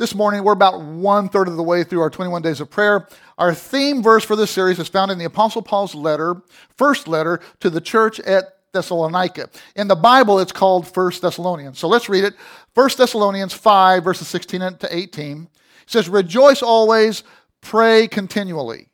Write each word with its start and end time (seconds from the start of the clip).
This 0.00 0.14
morning, 0.14 0.42
we're 0.44 0.54
about 0.54 0.80
one 0.80 1.28
third 1.28 1.46
of 1.46 1.58
the 1.58 1.62
way 1.62 1.84
through 1.84 2.00
our 2.00 2.08
21 2.08 2.40
days 2.40 2.62
of 2.62 2.70
prayer. 2.70 3.06
Our 3.36 3.52
theme 3.52 4.02
verse 4.02 4.24
for 4.24 4.34
this 4.34 4.50
series 4.50 4.78
is 4.78 4.88
found 4.88 5.10
in 5.10 5.18
the 5.18 5.26
Apostle 5.26 5.60
Paul's 5.60 5.94
letter, 5.94 6.40
first 6.74 7.06
letter 7.06 7.38
to 7.60 7.68
the 7.68 7.82
church 7.82 8.18
at 8.20 8.56
Thessalonica. 8.72 9.50
In 9.76 9.88
the 9.88 9.94
Bible, 9.94 10.38
it's 10.38 10.52
called 10.52 10.88
First 10.88 11.20
Thessalonians. 11.20 11.78
So 11.78 11.86
let's 11.86 12.08
read 12.08 12.24
it. 12.24 12.34
First 12.74 12.96
Thessalonians 12.96 13.52
5, 13.52 14.02
verses 14.02 14.26
16 14.28 14.78
to 14.78 14.88
18. 14.90 15.42
It 15.42 15.48
says, 15.84 16.08
Rejoice 16.08 16.62
always, 16.62 17.22
pray 17.60 18.08
continually. 18.08 18.88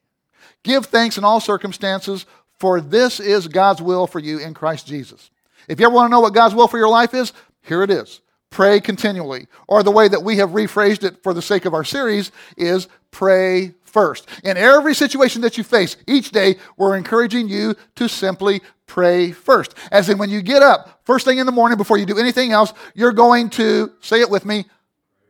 Give 0.65 0.85
thanks 0.85 1.19
in 1.19 1.25
all 1.25 1.39
circumstances, 1.39 2.27
for 2.59 2.81
this 2.81 3.21
is 3.21 3.47
God's 3.47 3.81
will 3.81 4.09
for 4.09 4.19
you 4.19 4.41
in 4.41 4.55
Christ 4.55 4.89
Jesus. 4.89 5.31
If 5.69 5.79
you 5.79 5.87
ever 5.87 5.95
want 5.95 6.09
to 6.09 6.11
know 6.11 6.21
what 6.21 6.35
God's 6.35 6.57
will 6.57 6.67
for 6.67 6.79
your 6.79 6.89
life 6.89 7.15
is, 7.15 7.33
here 7.63 7.85
it 7.85 7.93
is 7.93 8.23
pray 8.57 8.81
continually. 8.81 9.47
Or 9.69 9.83
the 9.83 9.91
way 9.91 10.09
that 10.09 10.23
we 10.23 10.39
have 10.39 10.53
rephrased 10.53 11.05
it 11.05 11.23
for 11.23 11.35
the 11.35 11.43
sake 11.43 11.67
of 11.67 11.75
our 11.75 11.85
series 11.85 12.33
is 12.57 12.89
pray 13.11 13.75
first. 13.83 14.27
In 14.45 14.57
every 14.57 14.95
situation 14.95 15.43
that 15.43 15.59
you 15.59 15.63
face 15.63 15.99
each 16.07 16.31
day, 16.31 16.57
we're 16.79 16.97
encouraging 16.97 17.51
you 17.51 17.75
to 17.97 18.09
simply 18.09 18.63
pray 18.87 19.31
first. 19.31 19.75
As 19.93 20.09
in, 20.09 20.17
when 20.17 20.31
you 20.31 20.41
get 20.41 20.63
up, 20.63 21.03
first 21.05 21.27
thing 21.27 21.37
in 21.37 21.45
the 21.45 21.53
morning, 21.53 21.77
before 21.77 21.99
you 21.99 22.07
do 22.07 22.17
anything 22.17 22.53
else, 22.53 22.73
you're 22.95 23.13
going 23.13 23.51
to, 23.51 23.93
say 24.01 24.23
it 24.23 24.31
with 24.31 24.47
me, 24.47 24.65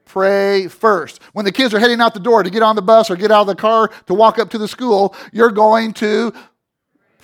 pray 0.04 0.68
first. 0.68 1.20
When 1.32 1.44
the 1.44 1.50
kids 1.50 1.74
are 1.74 1.80
heading 1.80 2.00
out 2.00 2.14
the 2.14 2.20
door 2.20 2.44
to 2.44 2.50
get 2.50 2.62
on 2.62 2.76
the 2.76 2.82
bus 2.82 3.10
or 3.10 3.16
get 3.16 3.32
out 3.32 3.40
of 3.40 3.48
the 3.48 3.56
car 3.56 3.88
to 4.06 4.14
walk 4.14 4.38
up 4.38 4.50
to 4.50 4.58
the 4.58 4.68
school, 4.68 5.16
you're 5.32 5.50
going 5.50 5.94
to 5.94 6.32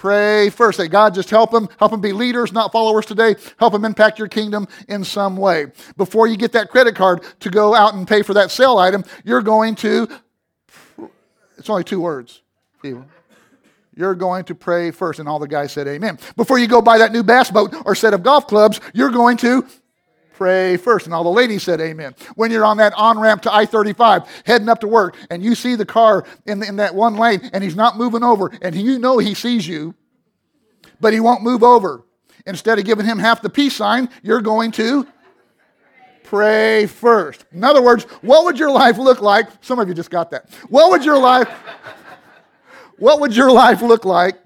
Pray 0.02 0.50
first. 0.50 0.78
Say, 0.78 0.88
God, 0.88 1.14
just 1.14 1.30
help 1.30 1.52
them. 1.52 1.68
Help 1.78 1.92
them 1.92 2.00
be 2.00 2.10
leaders, 2.10 2.52
not 2.52 2.72
followers 2.72 3.06
today. 3.06 3.36
Help 3.56 3.72
them 3.72 3.84
impact 3.84 4.18
your 4.18 4.26
kingdom 4.26 4.66
in 4.88 5.04
some 5.04 5.36
way. 5.36 5.66
Before 5.96 6.26
you 6.26 6.36
get 6.36 6.50
that 6.54 6.70
credit 6.70 6.96
card 6.96 7.22
to 7.38 7.50
go 7.50 7.72
out 7.72 7.94
and 7.94 8.04
pay 8.08 8.22
for 8.22 8.34
that 8.34 8.50
sale 8.50 8.78
item, 8.78 9.04
you're 9.24 9.42
going 9.42 9.76
to, 9.76 10.08
it's 11.56 11.70
only 11.70 11.84
two 11.84 12.00
words. 12.00 12.42
people 12.82 13.06
You're 13.94 14.16
going 14.16 14.42
to 14.46 14.56
pray 14.56 14.90
first. 14.90 15.20
And 15.20 15.28
all 15.28 15.38
the 15.38 15.46
guys 15.46 15.70
said, 15.70 15.86
Amen. 15.86 16.18
Before 16.34 16.58
you 16.58 16.66
go 16.66 16.82
buy 16.82 16.98
that 16.98 17.12
new 17.12 17.22
bass 17.22 17.52
boat 17.52 17.72
or 17.84 17.94
set 17.94 18.12
of 18.12 18.24
golf 18.24 18.48
clubs, 18.48 18.80
you're 18.92 19.10
going 19.10 19.36
to 19.36 19.64
pray 20.42 20.76
first. 20.76 21.06
And 21.06 21.14
all 21.14 21.22
the 21.22 21.30
ladies 21.30 21.62
said 21.62 21.80
amen. 21.80 22.16
When 22.34 22.50
you're 22.50 22.64
on 22.64 22.78
that 22.78 22.92
on 22.94 23.16
ramp 23.16 23.42
to 23.42 23.54
I 23.54 23.64
35 23.64 24.24
heading 24.44 24.68
up 24.68 24.80
to 24.80 24.88
work 24.88 25.16
and 25.30 25.40
you 25.40 25.54
see 25.54 25.76
the 25.76 25.86
car 25.86 26.24
in, 26.46 26.64
in 26.64 26.76
that 26.76 26.96
one 26.96 27.16
lane 27.16 27.48
and 27.52 27.62
he's 27.62 27.76
not 27.76 27.96
moving 27.96 28.24
over 28.24 28.50
and 28.60 28.74
you 28.74 28.98
know 28.98 29.18
he 29.18 29.34
sees 29.34 29.68
you, 29.68 29.94
but 31.00 31.12
he 31.12 31.20
won't 31.20 31.44
move 31.44 31.62
over. 31.62 32.02
Instead 32.44 32.80
of 32.80 32.84
giving 32.84 33.06
him 33.06 33.20
half 33.20 33.40
the 33.40 33.48
peace 33.48 33.76
sign, 33.76 34.08
you're 34.24 34.40
going 34.40 34.72
to 34.72 35.06
pray 36.24 36.86
first. 36.86 37.44
In 37.52 37.62
other 37.62 37.80
words, 37.80 38.02
what 38.20 38.44
would 38.44 38.58
your 38.58 38.72
life 38.72 38.98
look 38.98 39.20
like? 39.20 39.46
Some 39.60 39.78
of 39.78 39.86
you 39.86 39.94
just 39.94 40.10
got 40.10 40.32
that. 40.32 40.50
What 40.68 40.90
would 40.90 41.04
your 41.04 41.18
life 41.18 41.48
what 42.98 43.20
would 43.20 43.36
your 43.36 43.52
life 43.52 43.80
look 43.80 44.04
like 44.04 44.41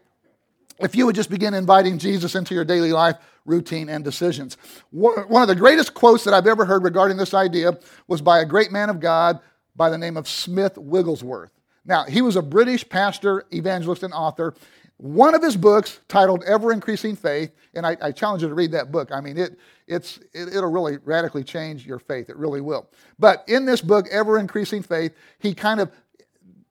if 0.78 0.94
you 0.94 1.06
would 1.06 1.14
just 1.14 1.30
begin 1.30 1.54
inviting 1.54 1.98
Jesus 1.98 2.34
into 2.34 2.54
your 2.54 2.64
daily 2.64 2.92
life 2.92 3.16
routine, 3.46 3.88
and 3.88 4.04
decisions. 4.04 4.56
One 4.90 5.42
of 5.42 5.48
the 5.48 5.54
greatest 5.54 5.94
quotes 5.94 6.24
that 6.24 6.34
I've 6.34 6.46
ever 6.46 6.64
heard 6.64 6.82
regarding 6.82 7.16
this 7.16 7.32
idea 7.32 7.78
was 8.08 8.20
by 8.20 8.40
a 8.40 8.44
great 8.44 8.72
man 8.72 8.90
of 8.90 9.00
God 9.00 9.40
by 9.74 9.88
the 9.88 9.98
name 9.98 10.16
of 10.16 10.28
Smith 10.28 10.76
Wigglesworth. 10.76 11.50
Now, 11.84 12.04
he 12.04 12.20
was 12.20 12.36
a 12.36 12.42
British 12.42 12.86
pastor, 12.86 13.44
evangelist, 13.52 14.02
and 14.02 14.12
author. 14.12 14.54
One 14.96 15.34
of 15.34 15.42
his 15.42 15.56
books, 15.56 16.00
titled 16.08 16.42
Ever 16.44 16.72
Increasing 16.72 17.14
Faith, 17.14 17.52
and 17.74 17.86
I, 17.86 17.96
I 18.00 18.12
challenge 18.12 18.42
you 18.42 18.48
to 18.48 18.54
read 18.54 18.72
that 18.72 18.90
book. 18.90 19.12
I 19.12 19.20
mean, 19.20 19.36
it, 19.36 19.58
it's, 19.86 20.18
it, 20.32 20.48
it'll 20.48 20.70
really 20.70 20.98
radically 21.04 21.44
change 21.44 21.86
your 21.86 21.98
faith. 21.98 22.30
It 22.30 22.36
really 22.36 22.62
will. 22.62 22.88
But 23.18 23.44
in 23.46 23.66
this 23.66 23.82
book, 23.82 24.06
Ever 24.10 24.38
Increasing 24.38 24.82
Faith, 24.82 25.12
he 25.38 25.54
kind 25.54 25.80
of 25.80 25.92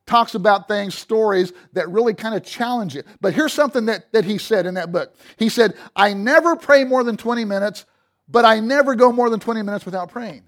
talks 0.06 0.36
about 0.36 0.68
things, 0.68 0.96
stories 0.96 1.52
that 1.74 1.90
really 1.90 2.14
kind 2.14 2.36
of 2.36 2.44
challenge 2.44 2.96
you. 2.96 3.04
But 3.22 3.34
here's 3.34 3.54
something 3.54 3.86
that, 3.86 4.12
that 4.14 4.26
he 4.26 4.38
said 4.38 4.66
in 4.66 4.76
that 4.76 4.92
book. 4.92 5.16
He 5.38 5.50
said, 5.50 5.76
I 5.96 6.14
never 6.14 6.56
pray 6.56 6.84
more 6.84 7.04
than 7.04 7.18
20 7.18 7.46
minutes, 7.46 7.86
but 8.28 8.46
I 8.46 8.60
never 8.60 8.96
go 8.96 9.12
more 9.12 9.30
than 9.30 9.40
20 9.40 9.62
minutes 9.62 9.86
without 9.86 10.12
praying. 10.12 10.44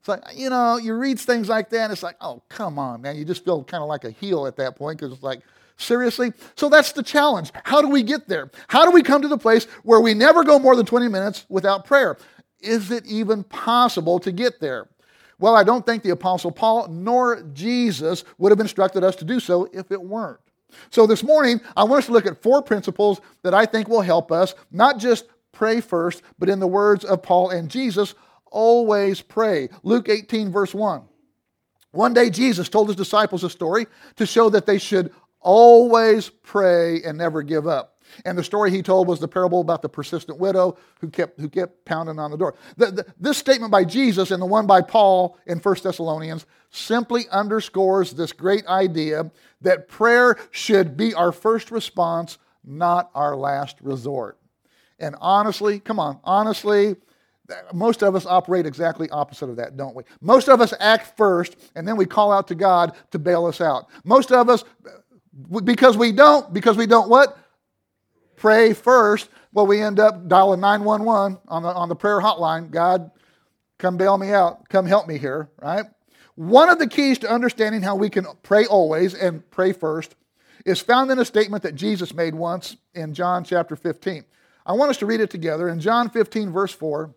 It's 0.00 0.08
like, 0.08 0.22
you 0.36 0.50
know, 0.50 0.76
you 0.76 0.94
read 0.94 1.18
things 1.18 1.48
like 1.48 1.70
that, 1.70 1.84
and 1.84 1.92
it's 1.92 2.02
like, 2.02 2.16
oh, 2.20 2.42
come 2.48 2.78
on, 2.78 3.02
man. 3.02 3.16
You 3.16 3.24
just 3.24 3.44
feel 3.44 3.64
kind 3.64 3.82
of 3.82 3.88
like 3.88 4.04
a 4.04 4.10
heel 4.10 4.46
at 4.46 4.56
that 4.56 4.76
point 4.76 4.98
because 4.98 5.12
it's 5.12 5.22
like, 5.22 5.40
seriously? 5.76 6.32
So 6.54 6.68
that's 6.68 6.92
the 6.92 7.02
challenge. 7.02 7.50
How 7.64 7.82
do 7.82 7.88
we 7.88 8.02
get 8.02 8.28
there? 8.28 8.50
How 8.68 8.84
do 8.84 8.90
we 8.90 9.02
come 9.02 9.22
to 9.22 9.28
the 9.28 9.38
place 9.38 9.64
where 9.82 10.00
we 10.00 10.14
never 10.14 10.44
go 10.44 10.58
more 10.58 10.76
than 10.76 10.86
20 10.86 11.08
minutes 11.08 11.44
without 11.48 11.86
prayer? 11.86 12.18
Is 12.60 12.90
it 12.90 13.04
even 13.06 13.44
possible 13.44 14.18
to 14.20 14.32
get 14.32 14.60
there? 14.60 14.88
Well, 15.38 15.54
I 15.54 15.64
don't 15.64 15.84
think 15.84 16.02
the 16.02 16.10
Apostle 16.10 16.50
Paul 16.50 16.88
nor 16.88 17.42
Jesus 17.52 18.24
would 18.38 18.52
have 18.52 18.60
instructed 18.60 19.04
us 19.04 19.16
to 19.16 19.24
do 19.24 19.38
so 19.40 19.68
if 19.72 19.90
it 19.90 20.02
weren't. 20.02 20.40
So 20.90 21.06
this 21.06 21.22
morning, 21.22 21.60
I 21.76 21.84
want 21.84 22.00
us 22.00 22.06
to 22.06 22.12
look 22.12 22.26
at 22.26 22.42
four 22.42 22.62
principles 22.62 23.20
that 23.42 23.54
I 23.54 23.66
think 23.66 23.88
will 23.88 24.00
help 24.00 24.32
us 24.32 24.54
not 24.70 24.98
just 24.98 25.26
pray 25.52 25.80
first, 25.80 26.22
but 26.38 26.48
in 26.48 26.58
the 26.58 26.66
words 26.66 27.04
of 27.04 27.22
Paul 27.22 27.50
and 27.50 27.70
Jesus, 27.70 28.14
always 28.50 29.20
pray. 29.20 29.68
Luke 29.82 30.08
18, 30.08 30.50
verse 30.50 30.74
1. 30.74 31.02
One 31.92 32.12
day, 32.12 32.28
Jesus 32.30 32.68
told 32.68 32.88
his 32.88 32.96
disciples 32.96 33.42
a 33.42 33.50
story 33.50 33.86
to 34.16 34.26
show 34.26 34.50
that 34.50 34.66
they 34.66 34.78
should 34.78 35.12
always 35.40 36.28
pray 36.28 37.02
and 37.02 37.16
never 37.16 37.42
give 37.42 37.66
up. 37.66 37.95
And 38.24 38.36
the 38.36 38.44
story 38.44 38.70
he 38.70 38.82
told 38.82 39.08
was 39.08 39.20
the 39.20 39.28
parable 39.28 39.60
about 39.60 39.82
the 39.82 39.88
persistent 39.88 40.38
widow 40.38 40.76
who 41.00 41.08
kept, 41.08 41.40
who 41.40 41.48
kept 41.48 41.84
pounding 41.84 42.18
on 42.18 42.30
the 42.30 42.36
door. 42.36 42.54
The, 42.76 42.90
the, 42.90 43.06
this 43.18 43.38
statement 43.38 43.70
by 43.72 43.84
Jesus 43.84 44.30
and 44.30 44.40
the 44.40 44.46
one 44.46 44.66
by 44.66 44.80
Paul 44.80 45.38
in 45.46 45.58
1 45.58 45.76
Thessalonians 45.82 46.46
simply 46.70 47.24
underscores 47.30 48.12
this 48.12 48.32
great 48.32 48.66
idea 48.66 49.30
that 49.60 49.88
prayer 49.88 50.36
should 50.50 50.96
be 50.96 51.14
our 51.14 51.32
first 51.32 51.70
response, 51.70 52.38
not 52.64 53.10
our 53.14 53.36
last 53.36 53.76
resort. 53.80 54.38
And 54.98 55.14
honestly, 55.20 55.78
come 55.78 56.00
on, 56.00 56.20
honestly, 56.24 56.96
most 57.72 58.02
of 58.02 58.14
us 58.14 58.26
operate 58.26 58.66
exactly 58.66 59.08
opposite 59.10 59.48
of 59.48 59.56
that, 59.56 59.76
don't 59.76 59.94
we? 59.94 60.02
Most 60.20 60.48
of 60.48 60.60
us 60.60 60.74
act 60.80 61.16
first 61.16 61.56
and 61.74 61.86
then 61.86 61.96
we 61.96 62.06
call 62.06 62.32
out 62.32 62.48
to 62.48 62.54
God 62.54 62.96
to 63.12 63.18
bail 63.18 63.46
us 63.46 63.60
out. 63.60 63.86
Most 64.04 64.32
of 64.32 64.48
us, 64.48 64.64
because 65.64 65.96
we 65.96 66.12
don't, 66.12 66.52
because 66.52 66.76
we 66.76 66.86
don't 66.86 67.08
what? 67.08 67.38
Pray 68.36 68.72
first, 68.72 69.28
well, 69.52 69.66
we 69.66 69.80
end 69.80 69.98
up 69.98 70.28
dialing 70.28 70.60
911 70.60 71.38
on 71.48 71.62
the, 71.62 71.68
on 71.68 71.88
the 71.88 71.96
prayer 71.96 72.20
hotline. 72.20 72.70
God, 72.70 73.10
come 73.78 73.96
bail 73.96 74.18
me 74.18 74.30
out. 74.30 74.68
Come 74.68 74.86
help 74.86 75.08
me 75.08 75.18
here, 75.18 75.48
right? 75.60 75.86
One 76.34 76.68
of 76.68 76.78
the 76.78 76.86
keys 76.86 77.18
to 77.18 77.30
understanding 77.30 77.82
how 77.82 77.96
we 77.96 78.10
can 78.10 78.26
pray 78.42 78.66
always 78.66 79.14
and 79.14 79.48
pray 79.50 79.72
first 79.72 80.14
is 80.66 80.80
found 80.80 81.10
in 81.10 81.18
a 81.18 81.24
statement 81.24 81.62
that 81.62 81.74
Jesus 81.74 82.12
made 82.12 82.34
once 82.34 82.76
in 82.94 83.14
John 83.14 83.44
chapter 83.44 83.76
15. 83.76 84.24
I 84.66 84.72
want 84.72 84.90
us 84.90 84.98
to 84.98 85.06
read 85.06 85.20
it 85.20 85.30
together. 85.30 85.68
In 85.68 85.80
John 85.80 86.10
15, 86.10 86.52
verse 86.52 86.72
4, 86.72 87.14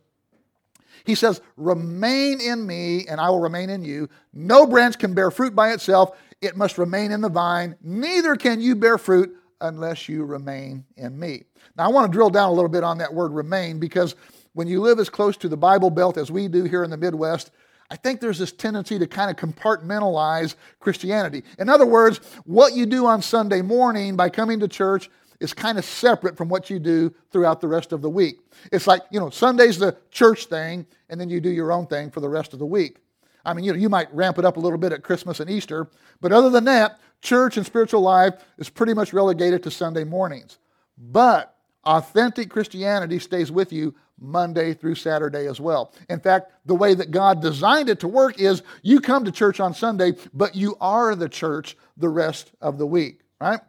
he 1.04 1.16
says, 1.16 1.42
Remain 1.58 2.40
in 2.40 2.66
me, 2.66 3.08
and 3.08 3.20
I 3.20 3.30
will 3.30 3.40
remain 3.40 3.70
in 3.70 3.84
you. 3.84 4.08
No 4.34 4.66
branch 4.66 5.00
can 5.00 5.14
bear 5.14 5.32
fruit 5.32 5.56
by 5.56 5.72
itself, 5.72 6.18
it 6.42 6.56
must 6.56 6.78
remain 6.78 7.12
in 7.12 7.22
the 7.22 7.30
vine. 7.30 7.76
Neither 7.82 8.36
can 8.36 8.62
you 8.62 8.76
bear 8.76 8.98
fruit 8.98 9.36
unless 9.62 10.08
you 10.08 10.24
remain 10.24 10.86
in 10.98 11.20
me. 11.20 11.44
Now, 11.78 11.86
I 11.86 11.88
want 11.90 12.12
to 12.12 12.16
drill 12.16 12.30
down 12.30 12.50
a 12.50 12.54
little 12.54 12.70
bit 12.70 12.84
on 12.84 12.98
that 13.00 13.14
word 13.14 13.32
remain 13.32 13.80
because 13.80 14.16
when 14.54 14.68
you 14.68 14.82
live 14.82 15.00
as 15.00 15.10
close 15.10 15.38
to 15.38 15.50
the 15.50 15.58
Bible 15.58 15.90
Belt 15.90 16.18
as 16.18 16.32
we 16.32 16.48
do 16.48 16.64
here 16.64 16.84
in 16.84 16.90
the 16.90 16.98
Midwest, 16.98 17.52
I 17.92 17.96
think 17.96 18.22
there's 18.22 18.38
this 18.38 18.52
tendency 18.52 19.00
to 19.00 19.08
kind 19.08 19.32
of 19.32 19.38
compartmentalize 19.38 20.56
Christianity. 20.80 21.44
In 21.58 21.70
other 21.70 21.86
words, 21.86 22.20
what 22.46 22.74
you 22.74 22.86
do 22.86 23.06
on 23.06 23.22
Sunday 23.22 23.62
morning 23.62 24.16
by 24.16 24.30
coming 24.30 24.60
to 24.60 24.68
church 24.68 25.10
is 25.40 25.54
kind 25.54 25.78
of 25.78 25.86
separate 25.86 26.38
from 26.38 26.50
what 26.50 26.70
you 26.70 26.80
do 26.80 27.14
throughout 27.32 27.62
the 27.62 27.68
rest 27.68 27.92
of 27.92 28.02
the 28.02 28.10
week. 28.10 28.40
It's 28.72 28.88
like, 28.88 29.02
you 29.10 29.20
know, 29.20 29.30
Sunday's 29.30 29.80
the 29.80 29.98
church 30.12 30.46
thing, 30.46 30.86
and 31.10 31.20
then 31.20 31.30
you 31.30 31.40
do 31.40 31.50
your 31.50 31.72
own 31.72 31.88
thing 31.88 32.12
for 32.12 32.20
the 32.20 32.30
rest 32.30 32.54
of 32.54 32.60
the 32.60 32.66
week. 32.66 32.98
I 33.46 33.54
mean, 33.54 33.64
you 33.64 33.72
know, 33.72 33.80
you 33.80 33.90
might 33.90 34.14
ramp 34.14 34.38
it 34.38 34.46
up 34.46 34.58
a 34.58 34.60
little 34.60 34.78
bit 34.78 34.92
at 34.92 35.02
Christmas 35.02 35.40
and 35.40 35.50
Easter, 35.50 35.88
but 36.22 36.32
other 36.32 36.50
than 36.50 36.66
that, 36.66 37.00
church 37.22 37.58
and 37.58 37.66
spiritual 37.66 38.02
life 38.02 38.34
is 38.58 38.70
pretty 38.70 38.94
much 38.94 39.14
relegated 39.14 39.64
to 39.64 39.72
Sunday 39.72 40.04
mornings. 40.04 40.58
But 40.98 41.56
Authentic 41.86 42.50
Christianity 42.50 43.20
stays 43.20 43.52
with 43.52 43.72
you 43.72 43.96
Monday 44.20 44.74
through 44.74 44.96
Saturday 44.96 45.48
as 45.48 45.62
well. 45.62 45.94
In 46.10 46.20
fact, 46.20 46.52
the 46.66 46.76
way 46.76 46.94
that 46.94 47.12
God 47.12 47.42
designed 47.42 47.90
it 47.90 48.02
to 48.02 48.08
work 48.08 48.40
is 48.40 48.64
you 48.84 49.00
come 49.00 49.24
to 49.26 49.32
church 49.32 49.60
on 49.60 49.74
Sunday, 49.74 50.14
but 50.34 50.56
you 50.56 50.76
are 50.82 51.16
the 51.16 51.30
church 51.30 51.78
the 51.96 52.10
rest 52.10 52.52
of 52.62 52.78
the 52.78 52.86
week, 52.86 53.22
right? 53.40 53.62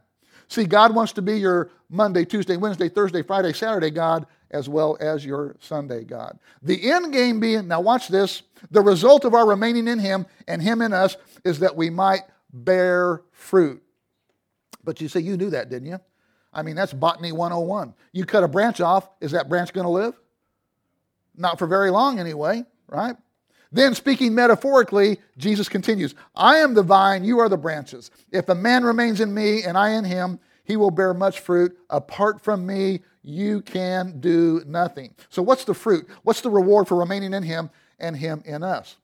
See, 0.48 0.64
God 0.64 0.94
wants 0.94 1.12
to 1.12 1.22
be 1.22 1.38
your 1.38 1.70
Monday, 1.88 2.24
Tuesday, 2.24 2.56
Wednesday, 2.56 2.88
Thursday, 2.88 3.22
Friday, 3.22 3.52
Saturday 3.52 3.90
God, 3.90 4.26
as 4.50 4.68
well 4.68 4.96
as 5.00 5.24
your 5.24 5.54
Sunday 5.60 6.02
God. 6.02 6.38
The 6.62 6.90
end 6.90 7.12
game 7.12 7.38
being, 7.38 7.68
now 7.68 7.80
watch 7.80 8.08
this, 8.08 8.42
the 8.72 8.80
result 8.80 9.24
of 9.24 9.32
our 9.32 9.46
remaining 9.46 9.86
in 9.86 10.00
Him 10.00 10.26
and 10.48 10.60
Him 10.60 10.82
in 10.82 10.92
us 10.92 11.16
is 11.44 11.60
that 11.60 11.76
we 11.76 11.88
might 11.88 12.22
bear 12.52 13.22
fruit. 13.32 13.82
But 14.84 15.00
you 15.00 15.08
say, 15.08 15.20
you 15.20 15.36
knew 15.36 15.50
that, 15.50 15.68
didn't 15.68 15.88
you? 15.88 15.98
I 16.52 16.62
mean, 16.62 16.74
that's 16.74 16.92
botany 16.92 17.32
101. 17.32 17.94
You 18.12 18.24
cut 18.24 18.42
a 18.42 18.48
branch 18.48 18.80
off, 18.80 19.08
is 19.20 19.32
that 19.32 19.48
branch 19.48 19.72
going 19.72 19.84
to 19.84 19.90
live? 19.90 20.14
Not 21.36 21.58
for 21.58 21.66
very 21.66 21.90
long, 21.90 22.18
anyway, 22.18 22.64
right? 22.88 23.16
Then, 23.72 23.94
speaking 23.94 24.34
metaphorically, 24.34 25.18
Jesus 25.38 25.68
continues 25.68 26.14
I 26.34 26.56
am 26.56 26.74
the 26.74 26.82
vine, 26.82 27.24
you 27.24 27.38
are 27.38 27.48
the 27.48 27.56
branches. 27.56 28.10
If 28.32 28.48
a 28.48 28.54
man 28.54 28.84
remains 28.84 29.20
in 29.20 29.32
me 29.32 29.62
and 29.62 29.78
I 29.78 29.90
in 29.90 30.04
him, 30.04 30.40
he 30.64 30.76
will 30.76 30.90
bear 30.90 31.14
much 31.14 31.40
fruit. 31.40 31.76
Apart 31.88 32.40
from 32.40 32.66
me, 32.66 33.00
you 33.22 33.60
can 33.62 34.18
do 34.20 34.62
nothing. 34.66 35.14
So, 35.28 35.42
what's 35.42 35.64
the 35.64 35.74
fruit? 35.74 36.08
What's 36.22 36.40
the 36.40 36.50
reward 36.50 36.88
for 36.88 36.96
remaining 36.96 37.32
in 37.32 37.42
him 37.42 37.70
and 37.98 38.16
him 38.16 38.42
in 38.44 38.62
us? 38.62 38.96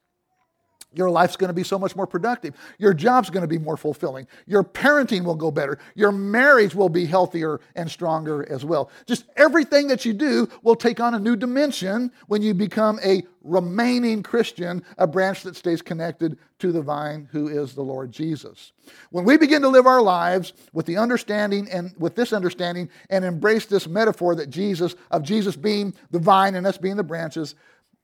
Your 0.95 1.11
life's 1.11 1.37
going 1.37 1.49
to 1.49 1.55
be 1.55 1.63
so 1.63 1.79
much 1.79 1.95
more 1.95 2.07
productive. 2.07 2.55
Your 2.79 2.95
job's 2.95 3.29
going 3.29 3.43
to 3.43 3.49
be 3.49 3.59
more 3.59 3.77
fulfilling. 3.77 4.27
Your 4.47 4.65
parenting 4.65 5.25
will 5.25 5.35
go 5.35 5.51
better. 5.51 5.79
Your 5.95 6.13
marriage 6.13 6.75
will 6.75 6.89
be 6.89 7.05
healthier 7.05 7.61
and 7.75 7.91
stronger 7.91 8.51
as 8.51 8.65
well. 8.65 8.91
Just 9.05 9.25
everything 9.37 9.89
that 9.89 10.05
you 10.05 10.13
do 10.13 10.49
will 10.63 10.77
take 10.77 11.01
on 11.01 11.15
a 11.15 11.19
new 11.19 11.37
dimension 11.37 12.11
when 12.29 12.41
you 12.41 12.55
become 12.55 12.99
a 13.05 13.25
remaining 13.43 14.23
Christian, 14.23 14.83
a 14.99 15.07
branch 15.07 15.43
that 15.43 15.57
stays 15.57 15.83
connected 15.83 16.39
to 16.59 16.73
the 16.73 16.83
vine 16.83 17.29
who 17.31 17.49
is 17.49 17.75
the 17.75 17.83
Lord 17.83 18.11
Jesus. 18.11 18.73
When 19.11 19.25
we 19.25 19.37
begin 19.37 19.63
to 19.63 19.69
live 19.69 19.87
our 19.87 20.03
lives 20.03 20.53
with 20.73 20.87
the 20.87 20.97
understanding 20.97 21.71
and 21.71 21.95
with 21.99 22.15
this 22.15 22.33
understanding 22.33 22.89
and 23.11 23.25
embrace 23.25 23.67
this 23.67 23.87
metaphor 23.87 24.35
that 24.37 24.51
Jesus, 24.51 24.95
of 25.11 25.23
Jesus 25.23 25.57
being 25.57 25.95
the 26.11 26.19
vine 26.19 26.55
and 26.55 26.67
us 26.67 26.79
being 26.79 26.97
the 26.97 27.05
branches, 27.05 27.55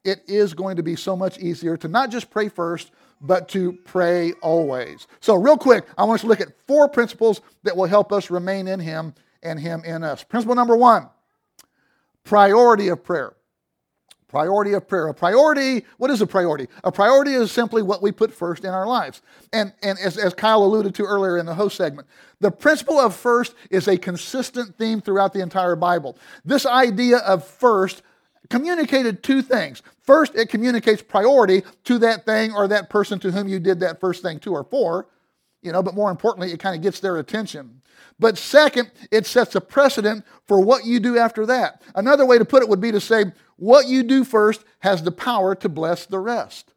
it 0.05 0.23
is 0.27 0.55
going 0.55 0.77
to 0.77 0.83
be 0.83 0.97
so 0.97 1.17
much 1.17 1.39
easier 1.39 1.77
to 1.77 1.89
not 1.89 2.11
just 2.11 2.31
pray 2.31 2.49
first, 2.49 2.91
but 3.21 3.49
to 3.51 3.73
pray 3.85 4.33
always. 4.43 5.07
So, 5.21 5.37
real 5.37 5.57
quick, 5.57 5.87
I 5.97 6.05
want 6.05 6.17
us 6.17 6.21
to 6.23 6.27
look 6.27 6.41
at 6.41 6.49
four 6.67 6.89
principles 6.89 7.41
that 7.63 7.77
will 7.77 7.87
help 7.87 8.13
us 8.13 8.31
remain 8.31 8.67
in 8.67 8.81
Him 8.81 9.15
and 9.43 9.59
Him 9.59 9.83
in 9.85 10.03
us. 10.03 10.25
Principle 10.25 10.55
number 10.55 10.77
one 10.77 11.09
priority 12.25 12.89
of 12.89 13.03
prayer. 13.03 13.35
Priority 14.29 14.73
of 14.73 14.89
prayer. 14.89 15.09
A 15.09 15.15
priority, 15.15 15.85
what 15.99 16.11
is 16.11 16.23
a 16.23 16.27
priority? 16.27 16.67
A 16.85 16.91
priority 16.91 17.35
is 17.35 17.53
simply 17.53 17.83
what 17.83 18.01
we 18.01 18.11
put 18.11 18.33
first 18.33 18.65
in 18.65 18.71
our 18.71 18.87
lives. 18.87 19.21
And, 19.53 19.75
and 19.83 19.99
as, 19.99 20.17
as 20.17 20.33
Kyle 20.33 20.65
alluded 20.65 20.95
to 20.95 21.05
earlier 21.05 21.37
in 21.37 21.45
the 21.45 21.55
host 21.55 21.77
segment, 21.77 22.09
the 22.41 22.51
principle 22.51 22.99
of 22.99 23.15
first 23.15 23.55
is 23.71 23.89
a 23.89 23.99
consistent 23.99 24.75
theme 24.79 25.03
throughout 25.03 25.35
the 25.35 25.43
entire 25.43 25.77
Bible. 25.77 26.17
This 26.47 26.65
idea 26.65 27.19
of 27.19 27.47
first 27.47 28.03
communicated 28.53 29.23
two 29.23 29.41
things. 29.41 29.81
First, 30.03 30.35
it 30.35 30.51
communicates 30.51 31.01
priority 31.01 31.63
to 31.85 31.99
that 32.01 32.27
thing 32.27 32.53
or 32.53 32.69
that 32.69 32.91
person 32.91 33.19
to 33.21 33.33
whom 33.33 33.49
you 33.49 33.59
did 33.59 33.81
that 33.81 33.99
first 33.99 34.21
thing 34.21 34.39
to 34.41 34.53
or 34.53 34.63
for, 34.63 35.09
you 35.63 35.73
know, 35.73 35.83
but 35.83 35.95
more 35.95 36.11
importantly, 36.11 36.53
it 36.53 36.61
kind 36.61 36.77
of 36.77 36.83
gets 36.83 37.01
their 37.01 37.17
attention. 37.17 37.81
But 38.19 38.37
second, 38.37 38.91
it 39.11 39.25
sets 39.25 39.55
a 39.55 39.61
precedent 39.63 40.27
for 40.47 40.61
what 40.61 40.85
you 40.85 41.01
do 41.01 41.17
after 41.17 41.47
that. 41.47 41.81
Another 41.95 42.27
way 42.27 42.37
to 42.37 42.45
put 42.45 42.63
it 42.63 42.69
would 42.69 42.81
be 42.81 42.93
to 42.93 43.01
say, 43.01 43.25
what 43.57 43.89
you 43.89 44.03
do 44.03 44.23
first 44.23 44.65
has 44.81 45.03
the 45.03 45.13
power 45.13 45.55
to 45.55 45.71
bless 45.71 46.05
the 46.05 46.19
rest. 46.19 46.75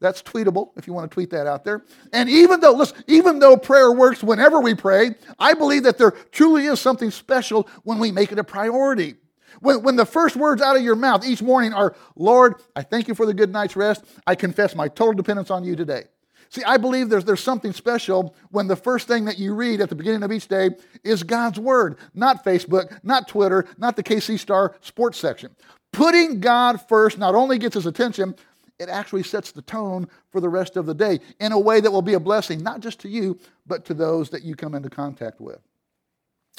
That's 0.00 0.22
tweetable 0.24 0.70
if 0.76 0.88
you 0.88 0.92
want 0.92 1.08
to 1.08 1.14
tweet 1.14 1.30
that 1.30 1.46
out 1.46 1.64
there. 1.64 1.84
And 2.12 2.28
even 2.28 2.58
though, 2.58 2.72
listen, 2.72 3.04
even 3.06 3.38
though 3.38 3.56
prayer 3.56 3.92
works 3.92 4.24
whenever 4.24 4.60
we 4.60 4.74
pray, 4.74 5.14
I 5.38 5.54
believe 5.54 5.84
that 5.84 5.98
there 5.98 6.10
truly 6.32 6.66
is 6.66 6.80
something 6.80 7.12
special 7.12 7.68
when 7.84 8.00
we 8.00 8.10
make 8.10 8.32
it 8.32 8.40
a 8.40 8.44
priority. 8.44 9.14
When, 9.60 9.82
when 9.82 9.96
the 9.96 10.06
first 10.06 10.36
words 10.36 10.62
out 10.62 10.76
of 10.76 10.82
your 10.82 10.96
mouth 10.96 11.24
each 11.24 11.42
morning 11.42 11.72
are, 11.72 11.94
Lord, 12.16 12.56
I 12.74 12.82
thank 12.82 13.08
you 13.08 13.14
for 13.14 13.26
the 13.26 13.34
good 13.34 13.52
night's 13.52 13.76
rest. 13.76 14.04
I 14.26 14.34
confess 14.34 14.74
my 14.74 14.88
total 14.88 15.14
dependence 15.14 15.50
on 15.50 15.64
you 15.64 15.76
today. 15.76 16.04
See, 16.52 16.62
I 16.64 16.76
believe 16.76 17.08
there's, 17.08 17.24
there's 17.24 17.42
something 17.42 17.72
special 17.72 18.34
when 18.50 18.66
the 18.66 18.76
first 18.76 19.08
thing 19.08 19.24
that 19.24 19.38
you 19.38 19.54
read 19.54 19.80
at 19.80 19.88
the 19.88 19.94
beginning 19.94 20.22
of 20.22 20.30
each 20.30 20.48
day 20.48 20.70
is 21.02 21.22
God's 21.22 21.58
Word, 21.58 21.96
not 22.12 22.44
Facebook, 22.44 22.98
not 23.02 23.26
Twitter, 23.26 23.64
not 23.78 23.96
the 23.96 24.02
KC 24.02 24.38
Star 24.38 24.76
sports 24.82 25.18
section. 25.18 25.56
Putting 25.92 26.40
God 26.40 26.86
first 26.88 27.16
not 27.16 27.34
only 27.34 27.58
gets 27.58 27.74
his 27.74 27.86
attention, 27.86 28.34
it 28.78 28.90
actually 28.90 29.22
sets 29.22 29.52
the 29.52 29.62
tone 29.62 30.08
for 30.30 30.40
the 30.40 30.48
rest 30.48 30.76
of 30.76 30.84
the 30.84 30.94
day 30.94 31.20
in 31.40 31.52
a 31.52 31.58
way 31.58 31.80
that 31.80 31.90
will 31.90 32.02
be 32.02 32.14
a 32.14 32.20
blessing, 32.20 32.62
not 32.62 32.80
just 32.80 33.00
to 33.00 33.08
you, 33.08 33.38
but 33.66 33.86
to 33.86 33.94
those 33.94 34.28
that 34.28 34.42
you 34.42 34.54
come 34.54 34.74
into 34.74 34.90
contact 34.90 35.40
with. 35.40 35.60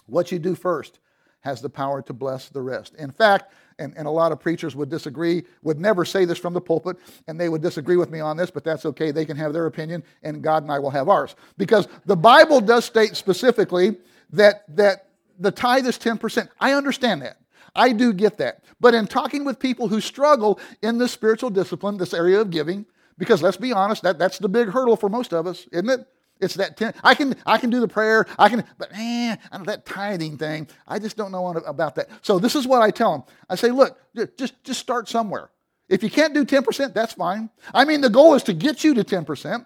What 0.07 0.31
you 0.31 0.40
do 0.40 0.56
first 0.56 1.00
has 1.44 1.62
the 1.62 1.69
power 1.69 2.01
to 2.01 2.13
bless 2.13 2.50
the 2.50 2.62
rest. 2.62 2.95
In 2.95 3.12
fact, 3.12 3.54
and, 3.80 3.94
and 3.98 4.07
a 4.07 4.12
lot 4.12 4.31
of 4.31 4.40
preachers 4.40 4.75
would 4.75 4.90
disagree, 4.90 5.44
would 5.62 5.80
never 5.80 6.06
say 6.06 6.25
this 6.25 6.38
from 6.38 6.54
the 6.54 6.62
pulpit, 6.62 6.98
and 7.28 7.40
they 7.40 7.50
would 7.50 7.62
disagree 7.62 7.98
with 7.98 8.10
me 8.10 8.22
on 8.22 8.38
this, 8.38 8.50
but 8.50 8.63
that's 8.63 8.86
okay. 8.86 9.12
They 9.12 9.25
can 9.25 9.36
have 9.36 9.51
their 9.51 9.66
opinion, 9.66 10.04
and 10.24 10.42
God 10.42 10.63
and 10.63 10.72
I 10.72 10.80
will 10.80 10.90
have 10.90 11.10
ours. 11.10 11.36
Because 11.57 11.88
the 12.06 12.16
Bible 12.16 12.62
does 12.62 12.86
state 12.86 13.16
specifically 13.16 13.98
that, 14.31 14.63
that 14.75 15.07
the 15.38 15.51
tithe 15.51 15.86
is 15.86 15.98
10%. 15.98 16.48
I 16.60 16.74
understand 16.74 17.22
that. 17.24 17.38
I 17.75 17.92
do 17.92 18.13
get 18.13 18.38
that. 18.38 18.63
But 18.80 18.94
in 18.94 19.07
talking 19.07 19.44
with 19.44 19.60
people 19.60 19.88
who 19.88 20.00
struggle 20.00 20.60
in 20.81 20.98
this 20.98 21.12
spiritual 21.12 21.50
discipline, 21.50 21.98
this 21.98 22.13
area 22.13 22.40
of 22.40 22.51
giving, 22.51 22.86
because 23.18 23.42
let's 23.42 23.57
be 23.57 23.74
honest, 23.74 24.04
that, 24.04 24.18
that's 24.18 24.38
the 24.38 24.50
big 24.50 24.69
hurdle 24.69 24.95
for 24.95 25.10
most 25.10 25.34
of 25.34 25.48
us, 25.48 25.68
isn't 25.72 25.90
it? 25.90 26.07
It's 26.44 26.56
that 26.56 26.78
ten, 26.78 26.94
I 27.04 27.16
can 27.16 27.36
I 27.45 27.57
can 27.57 27.69
do 27.69 27.80
the 27.80 27.88
prayer. 27.88 28.25
I 28.38 28.50
can, 28.50 28.63
but 28.78 28.92
man, 28.92 29.40
know 29.51 29.63
that 29.63 29.86
tithing 29.86 30.38
thing. 30.38 30.68
I 30.88 31.00
just 31.00 31.18
don't 31.18 31.31
know 31.31 31.48
about 31.48 31.95
that. 31.95 32.10
So 32.22 32.40
this 32.40 32.56
is 32.56 32.68
what 32.68 32.81
I 32.81 32.92
tell 32.92 33.12
them. 33.12 33.24
I 33.50 33.56
say, 33.56 33.72
look, 33.72 33.98
just 34.38 34.63
just 34.63 34.80
start 34.80 35.10
somewhere. 35.10 35.50
If 35.90 36.01
you 36.01 36.10
can't 36.10 36.34
do 36.34 36.45
10%, 36.45 36.94
that's 36.94 37.13
fine. 37.13 37.50
I 37.74 37.86
mean, 37.86 38.01
the 38.01 38.10
goal 38.10 38.36
is 38.36 38.44
to 38.44 38.54
get 38.54 38.84
you 38.84 38.94
to 38.95 39.04
10%. 39.04 39.66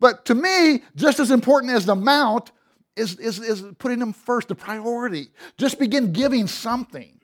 But 0.00 0.24
to 0.24 0.34
me, 0.34 0.82
just 0.96 1.20
as 1.20 1.30
important 1.30 1.72
as 1.72 1.84
the 1.84 1.92
amount 1.92 2.52
is, 2.96 3.16
is, 3.18 3.38
is 3.38 3.62
putting 3.78 3.98
them 3.98 4.12
first, 4.12 4.48
the 4.48 4.54
priority. 4.54 5.28
Just 5.56 5.78
begin 5.78 6.12
giving 6.12 6.46
something 6.46 7.18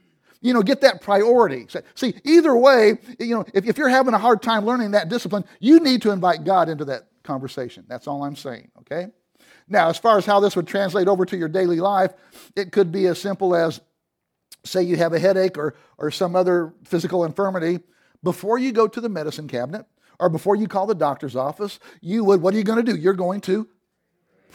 you 0.44 0.52
know, 0.52 0.62
get 0.62 0.82
that 0.82 1.00
priority. 1.00 1.66
See, 1.94 2.14
either 2.22 2.54
way, 2.54 2.98
you 3.18 3.34
know, 3.34 3.46
if, 3.54 3.66
if 3.66 3.78
you're 3.78 3.88
having 3.88 4.12
a 4.12 4.18
hard 4.18 4.42
time 4.42 4.66
learning 4.66 4.90
that 4.90 5.08
discipline, 5.08 5.42
you 5.58 5.80
need 5.80 6.02
to 6.02 6.10
invite 6.10 6.44
God 6.44 6.68
into 6.68 6.84
that 6.84 7.04
conversation. 7.24 7.84
That's 7.88 8.06
all 8.06 8.24
I'm 8.24 8.36
saying, 8.36 8.70
okay? 8.80 9.08
Now, 9.68 9.88
as 9.88 9.98
far 9.98 10.18
as 10.18 10.26
how 10.26 10.40
this 10.40 10.56
would 10.56 10.66
translate 10.66 11.08
over 11.08 11.24
to 11.24 11.36
your 11.36 11.48
daily 11.48 11.80
life, 11.80 12.12
it 12.54 12.72
could 12.72 12.92
be 12.92 13.06
as 13.06 13.18
simple 13.18 13.54
as 13.54 13.80
say 14.64 14.82
you 14.82 14.96
have 14.96 15.12
a 15.12 15.18
headache 15.18 15.58
or, 15.58 15.74
or 15.98 16.10
some 16.10 16.36
other 16.36 16.74
physical 16.84 17.24
infirmity. 17.24 17.80
Before 18.22 18.58
you 18.58 18.72
go 18.72 18.86
to 18.88 19.00
the 19.00 19.08
medicine 19.08 19.48
cabinet 19.48 19.86
or 20.18 20.28
before 20.28 20.56
you 20.56 20.68
call 20.68 20.86
the 20.86 20.94
doctor's 20.94 21.36
office, 21.36 21.78
you 22.00 22.24
would, 22.24 22.40
what 22.40 22.54
are 22.54 22.56
you 22.56 22.64
going 22.64 22.82
to 22.82 22.92
do? 22.92 22.98
You're 22.98 23.14
going 23.14 23.40
to 23.42 23.68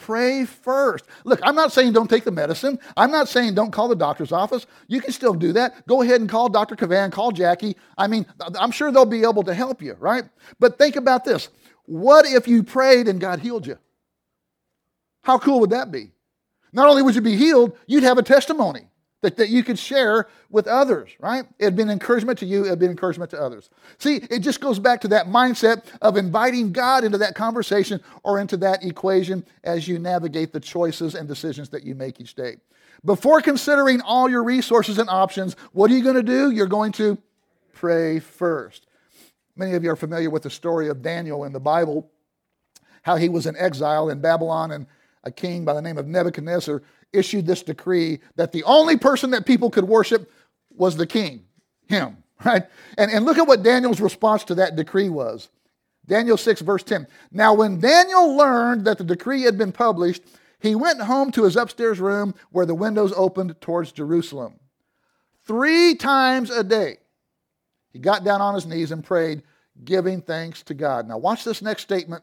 pray 0.00 0.44
first. 0.44 1.04
Look, 1.24 1.40
I'm 1.42 1.54
not 1.54 1.72
saying 1.72 1.92
don't 1.92 2.08
take 2.08 2.24
the 2.24 2.30
medicine. 2.30 2.78
I'm 2.96 3.10
not 3.10 3.28
saying 3.28 3.54
don't 3.54 3.70
call 3.70 3.88
the 3.88 3.94
doctor's 3.96 4.32
office. 4.32 4.66
You 4.88 5.00
can 5.00 5.12
still 5.12 5.34
do 5.34 5.52
that. 5.52 5.86
Go 5.86 6.02
ahead 6.02 6.20
and 6.20 6.28
call 6.28 6.48
Dr. 6.48 6.74
Cavan, 6.74 7.10
call 7.10 7.30
Jackie. 7.30 7.76
I 7.98 8.06
mean, 8.06 8.26
I'm 8.58 8.70
sure 8.70 8.90
they'll 8.90 9.04
be 9.04 9.22
able 9.22 9.42
to 9.44 9.54
help 9.54 9.82
you, 9.82 9.94
right? 10.00 10.24
But 10.58 10.78
think 10.78 10.96
about 10.96 11.24
this. 11.24 11.50
What 11.90 12.24
if 12.24 12.46
you 12.46 12.62
prayed 12.62 13.08
and 13.08 13.20
God 13.20 13.40
healed 13.40 13.66
you? 13.66 13.76
How 15.22 15.40
cool 15.40 15.58
would 15.58 15.70
that 15.70 15.90
be? 15.90 16.12
Not 16.72 16.86
only 16.86 17.02
would 17.02 17.16
you 17.16 17.20
be 17.20 17.36
healed, 17.36 17.76
you'd 17.88 18.04
have 18.04 18.16
a 18.16 18.22
testimony 18.22 18.86
that, 19.22 19.36
that 19.38 19.48
you 19.48 19.64
could 19.64 19.76
share 19.76 20.28
with 20.50 20.68
others, 20.68 21.10
right? 21.18 21.46
It'd 21.58 21.74
been 21.74 21.90
encouragement 21.90 22.38
to 22.38 22.46
you, 22.46 22.64
it'd 22.64 22.78
been 22.78 22.92
encouragement 22.92 23.32
to 23.32 23.42
others. 23.42 23.70
See, 23.98 24.20
it 24.30 24.38
just 24.38 24.60
goes 24.60 24.78
back 24.78 25.00
to 25.00 25.08
that 25.08 25.26
mindset 25.26 25.82
of 26.00 26.16
inviting 26.16 26.70
God 26.70 27.02
into 27.02 27.18
that 27.18 27.34
conversation 27.34 28.00
or 28.22 28.38
into 28.38 28.56
that 28.58 28.84
equation 28.84 29.44
as 29.64 29.88
you 29.88 29.98
navigate 29.98 30.52
the 30.52 30.60
choices 30.60 31.16
and 31.16 31.26
decisions 31.26 31.70
that 31.70 31.82
you 31.82 31.96
make 31.96 32.20
each 32.20 32.36
day. 32.36 32.58
Before 33.04 33.40
considering 33.40 34.00
all 34.00 34.30
your 34.30 34.44
resources 34.44 34.98
and 34.98 35.10
options, 35.10 35.56
what 35.72 35.90
are 35.90 35.94
you 35.94 36.04
going 36.04 36.14
to 36.14 36.22
do? 36.22 36.52
You're 36.52 36.68
going 36.68 36.92
to 36.92 37.18
pray 37.72 38.20
first. 38.20 38.86
Many 39.56 39.74
of 39.74 39.84
you 39.84 39.90
are 39.90 39.96
familiar 39.96 40.30
with 40.30 40.42
the 40.42 40.50
story 40.50 40.88
of 40.88 41.02
Daniel 41.02 41.44
in 41.44 41.52
the 41.52 41.60
Bible, 41.60 42.10
how 43.02 43.16
he 43.16 43.28
was 43.28 43.46
in 43.46 43.56
exile 43.56 44.08
in 44.10 44.20
Babylon, 44.20 44.70
and 44.70 44.86
a 45.24 45.30
king 45.30 45.64
by 45.64 45.74
the 45.74 45.82
name 45.82 45.98
of 45.98 46.06
Nebuchadnezzar 46.06 46.82
issued 47.12 47.46
this 47.46 47.62
decree 47.62 48.20
that 48.36 48.52
the 48.52 48.64
only 48.64 48.96
person 48.96 49.30
that 49.30 49.46
people 49.46 49.70
could 49.70 49.84
worship 49.84 50.30
was 50.74 50.96
the 50.96 51.06
king, 51.06 51.44
him, 51.88 52.18
right? 52.44 52.64
And, 52.96 53.10
and 53.10 53.24
look 53.24 53.38
at 53.38 53.46
what 53.46 53.62
Daniel's 53.62 54.00
response 54.00 54.44
to 54.44 54.54
that 54.56 54.76
decree 54.76 55.08
was. 55.08 55.48
Daniel 56.06 56.36
6, 56.36 56.62
verse 56.62 56.82
10. 56.82 57.06
Now, 57.30 57.54
when 57.54 57.78
Daniel 57.78 58.36
learned 58.36 58.84
that 58.84 58.98
the 58.98 59.04
decree 59.04 59.42
had 59.42 59.58
been 59.58 59.72
published, 59.72 60.22
he 60.58 60.74
went 60.74 61.00
home 61.00 61.30
to 61.32 61.44
his 61.44 61.56
upstairs 61.56 62.00
room 62.00 62.34
where 62.50 62.66
the 62.66 62.74
windows 62.74 63.12
opened 63.16 63.60
towards 63.60 63.92
Jerusalem. 63.92 64.54
Three 65.46 65.94
times 65.94 66.50
a 66.50 66.64
day, 66.64 66.98
he 67.92 67.98
got 67.98 68.24
down 68.24 68.40
on 68.40 68.54
his 68.54 68.66
knees 68.66 68.92
and 68.92 69.04
prayed, 69.04 69.42
giving 69.84 70.20
thanks 70.20 70.62
to 70.64 70.74
God. 70.74 71.08
Now, 71.08 71.18
watch 71.18 71.44
this 71.44 71.62
next 71.62 71.82
statement 71.82 72.22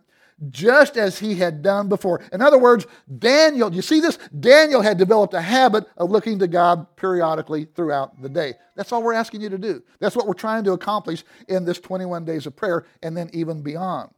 just 0.50 0.98
as 0.98 1.18
he 1.18 1.36
had 1.36 1.62
done 1.62 1.90
before. 1.90 2.22
In 2.32 2.42
other 2.42 2.60
words, 2.60 2.86
Daniel, 3.18 3.74
you 3.74 3.82
see 3.82 4.00
this? 4.00 4.18
Daniel 4.40 4.82
had 4.82 4.98
developed 4.98 5.34
a 5.34 5.42
habit 5.42 5.86
of 5.98 6.12
looking 6.12 6.38
to 6.40 6.48
God 6.48 6.86
periodically 6.96 7.66
throughout 7.66 8.22
the 8.22 8.30
day. 8.30 8.54
That's 8.76 8.92
all 8.92 9.02
we're 9.02 9.14
asking 9.14 9.42
you 9.42 9.50
to 9.50 9.58
do. 9.58 9.82
That's 10.00 10.16
what 10.16 10.28
we're 10.28 10.34
trying 10.34 10.64
to 10.66 10.74
accomplish 10.74 11.24
in 11.48 11.66
this 11.66 11.80
21 11.80 12.24
days 12.26 12.46
of 12.46 12.56
prayer 12.56 12.86
and 13.02 13.18
then 13.18 13.30
even 13.34 13.62
beyond. 13.62 14.12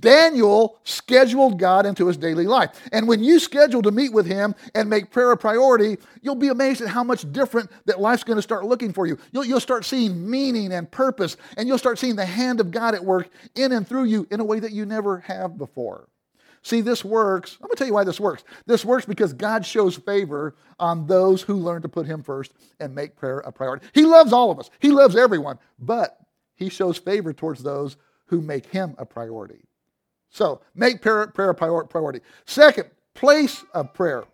Daniel 0.00 0.78
scheduled 0.84 1.58
God 1.58 1.86
into 1.86 2.06
his 2.06 2.16
daily 2.16 2.46
life. 2.46 2.70
And 2.92 3.08
when 3.08 3.22
you 3.22 3.38
schedule 3.38 3.82
to 3.82 3.90
meet 3.90 4.12
with 4.12 4.26
him 4.26 4.54
and 4.74 4.90
make 4.90 5.10
prayer 5.10 5.32
a 5.32 5.36
priority, 5.36 5.96
you'll 6.20 6.34
be 6.34 6.48
amazed 6.48 6.80
at 6.80 6.88
how 6.88 7.04
much 7.04 7.30
different 7.32 7.70
that 7.86 8.00
life's 8.00 8.24
going 8.24 8.36
to 8.36 8.42
start 8.42 8.64
looking 8.64 8.92
for 8.92 9.06
you. 9.06 9.18
You'll, 9.32 9.44
you'll 9.44 9.60
start 9.60 9.84
seeing 9.84 10.28
meaning 10.28 10.72
and 10.72 10.90
purpose, 10.90 11.36
and 11.56 11.66
you'll 11.66 11.78
start 11.78 11.98
seeing 11.98 12.16
the 12.16 12.26
hand 12.26 12.60
of 12.60 12.70
God 12.70 12.94
at 12.94 13.04
work 13.04 13.28
in 13.54 13.72
and 13.72 13.86
through 13.86 14.04
you 14.04 14.26
in 14.30 14.40
a 14.40 14.44
way 14.44 14.60
that 14.60 14.72
you 14.72 14.84
never 14.84 15.20
have 15.20 15.56
before. 15.56 16.08
See, 16.62 16.80
this 16.80 17.04
works. 17.04 17.56
I'm 17.60 17.68
going 17.68 17.70
to 17.70 17.76
tell 17.76 17.86
you 17.86 17.94
why 17.94 18.04
this 18.04 18.20
works. 18.20 18.44
This 18.66 18.84
works 18.84 19.06
because 19.06 19.32
God 19.32 19.64
shows 19.64 19.96
favor 19.96 20.54
on 20.78 21.06
those 21.06 21.40
who 21.40 21.54
learn 21.54 21.82
to 21.82 21.88
put 21.88 22.06
Him 22.06 22.22
first 22.22 22.52
and 22.80 22.94
make 22.94 23.16
prayer 23.16 23.38
a 23.40 23.52
priority. 23.52 23.86
He 23.94 24.04
loves 24.04 24.32
all 24.32 24.50
of 24.50 24.58
us, 24.58 24.70
He 24.80 24.90
loves 24.90 25.16
everyone, 25.16 25.58
but 25.78 26.18
He 26.56 26.68
shows 26.68 26.98
favor 26.98 27.32
towards 27.32 27.62
those 27.62 27.96
who 28.28 28.40
make 28.40 28.66
Him 28.66 28.94
a 28.98 29.04
priority. 29.04 29.64
So 30.30 30.60
make 30.74 31.02
prayer, 31.02 31.32
a 31.34 31.54
priority. 31.54 32.20
Second, 32.44 32.90
place 33.14 33.64
of 33.74 33.92
prayer. 33.94 34.24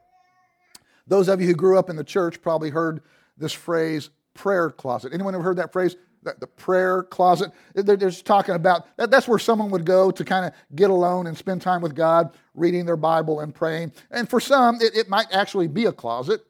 Those 1.07 1.29
of 1.29 1.41
you 1.41 1.47
who 1.47 1.55
grew 1.55 1.79
up 1.79 1.91
in 1.91 1.97
the 1.97 2.05
church 2.05 2.41
probably 2.43 2.71
heard 2.71 3.03
this 3.37 3.53
phrase, 3.53 4.11
prayer 4.35 4.71
closet. 4.71 5.13
Anyone 5.13 5.35
ever 5.35 5.45
heard 5.45 5.57
that 5.57 5.73
phrase? 5.73 5.97
The, 6.23 6.35
the 6.41 6.47
prayer 6.47 7.03
closet. 7.03 7.53
They're 7.75 7.97
just 7.97 8.25
talking 8.25 8.55
about 8.55 8.87
that, 8.97 9.11
that's 9.11 9.29
where 9.29 9.39
someone 9.39 9.71
would 9.71 9.85
go 9.85 10.11
to 10.11 10.25
kind 10.25 10.47
of 10.47 10.53
get 10.75 10.91
alone 10.91 11.27
and 11.27 11.37
spend 11.37 11.61
time 11.63 11.83
with 11.83 11.95
God, 11.95 12.35
reading 12.55 12.87
their 12.87 12.97
Bible 12.97 13.41
and 13.41 13.55
praying. 13.55 13.93
And 14.11 14.29
for 14.29 14.41
some, 14.41 14.77
it, 14.81 14.97
it 14.97 15.09
might 15.09 15.27
actually 15.33 15.69
be 15.69 15.85
a 15.85 15.93
closet, 15.93 16.43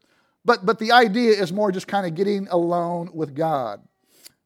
but, 0.45 0.65
but 0.65 0.79
the 0.79 0.93
idea 0.93 1.31
is 1.31 1.51
more 1.51 1.71
just 1.71 1.87
kind 1.87 2.07
of 2.07 2.15
getting 2.15 2.47
alone 2.47 3.09
with 3.13 3.35
God. 3.35 3.81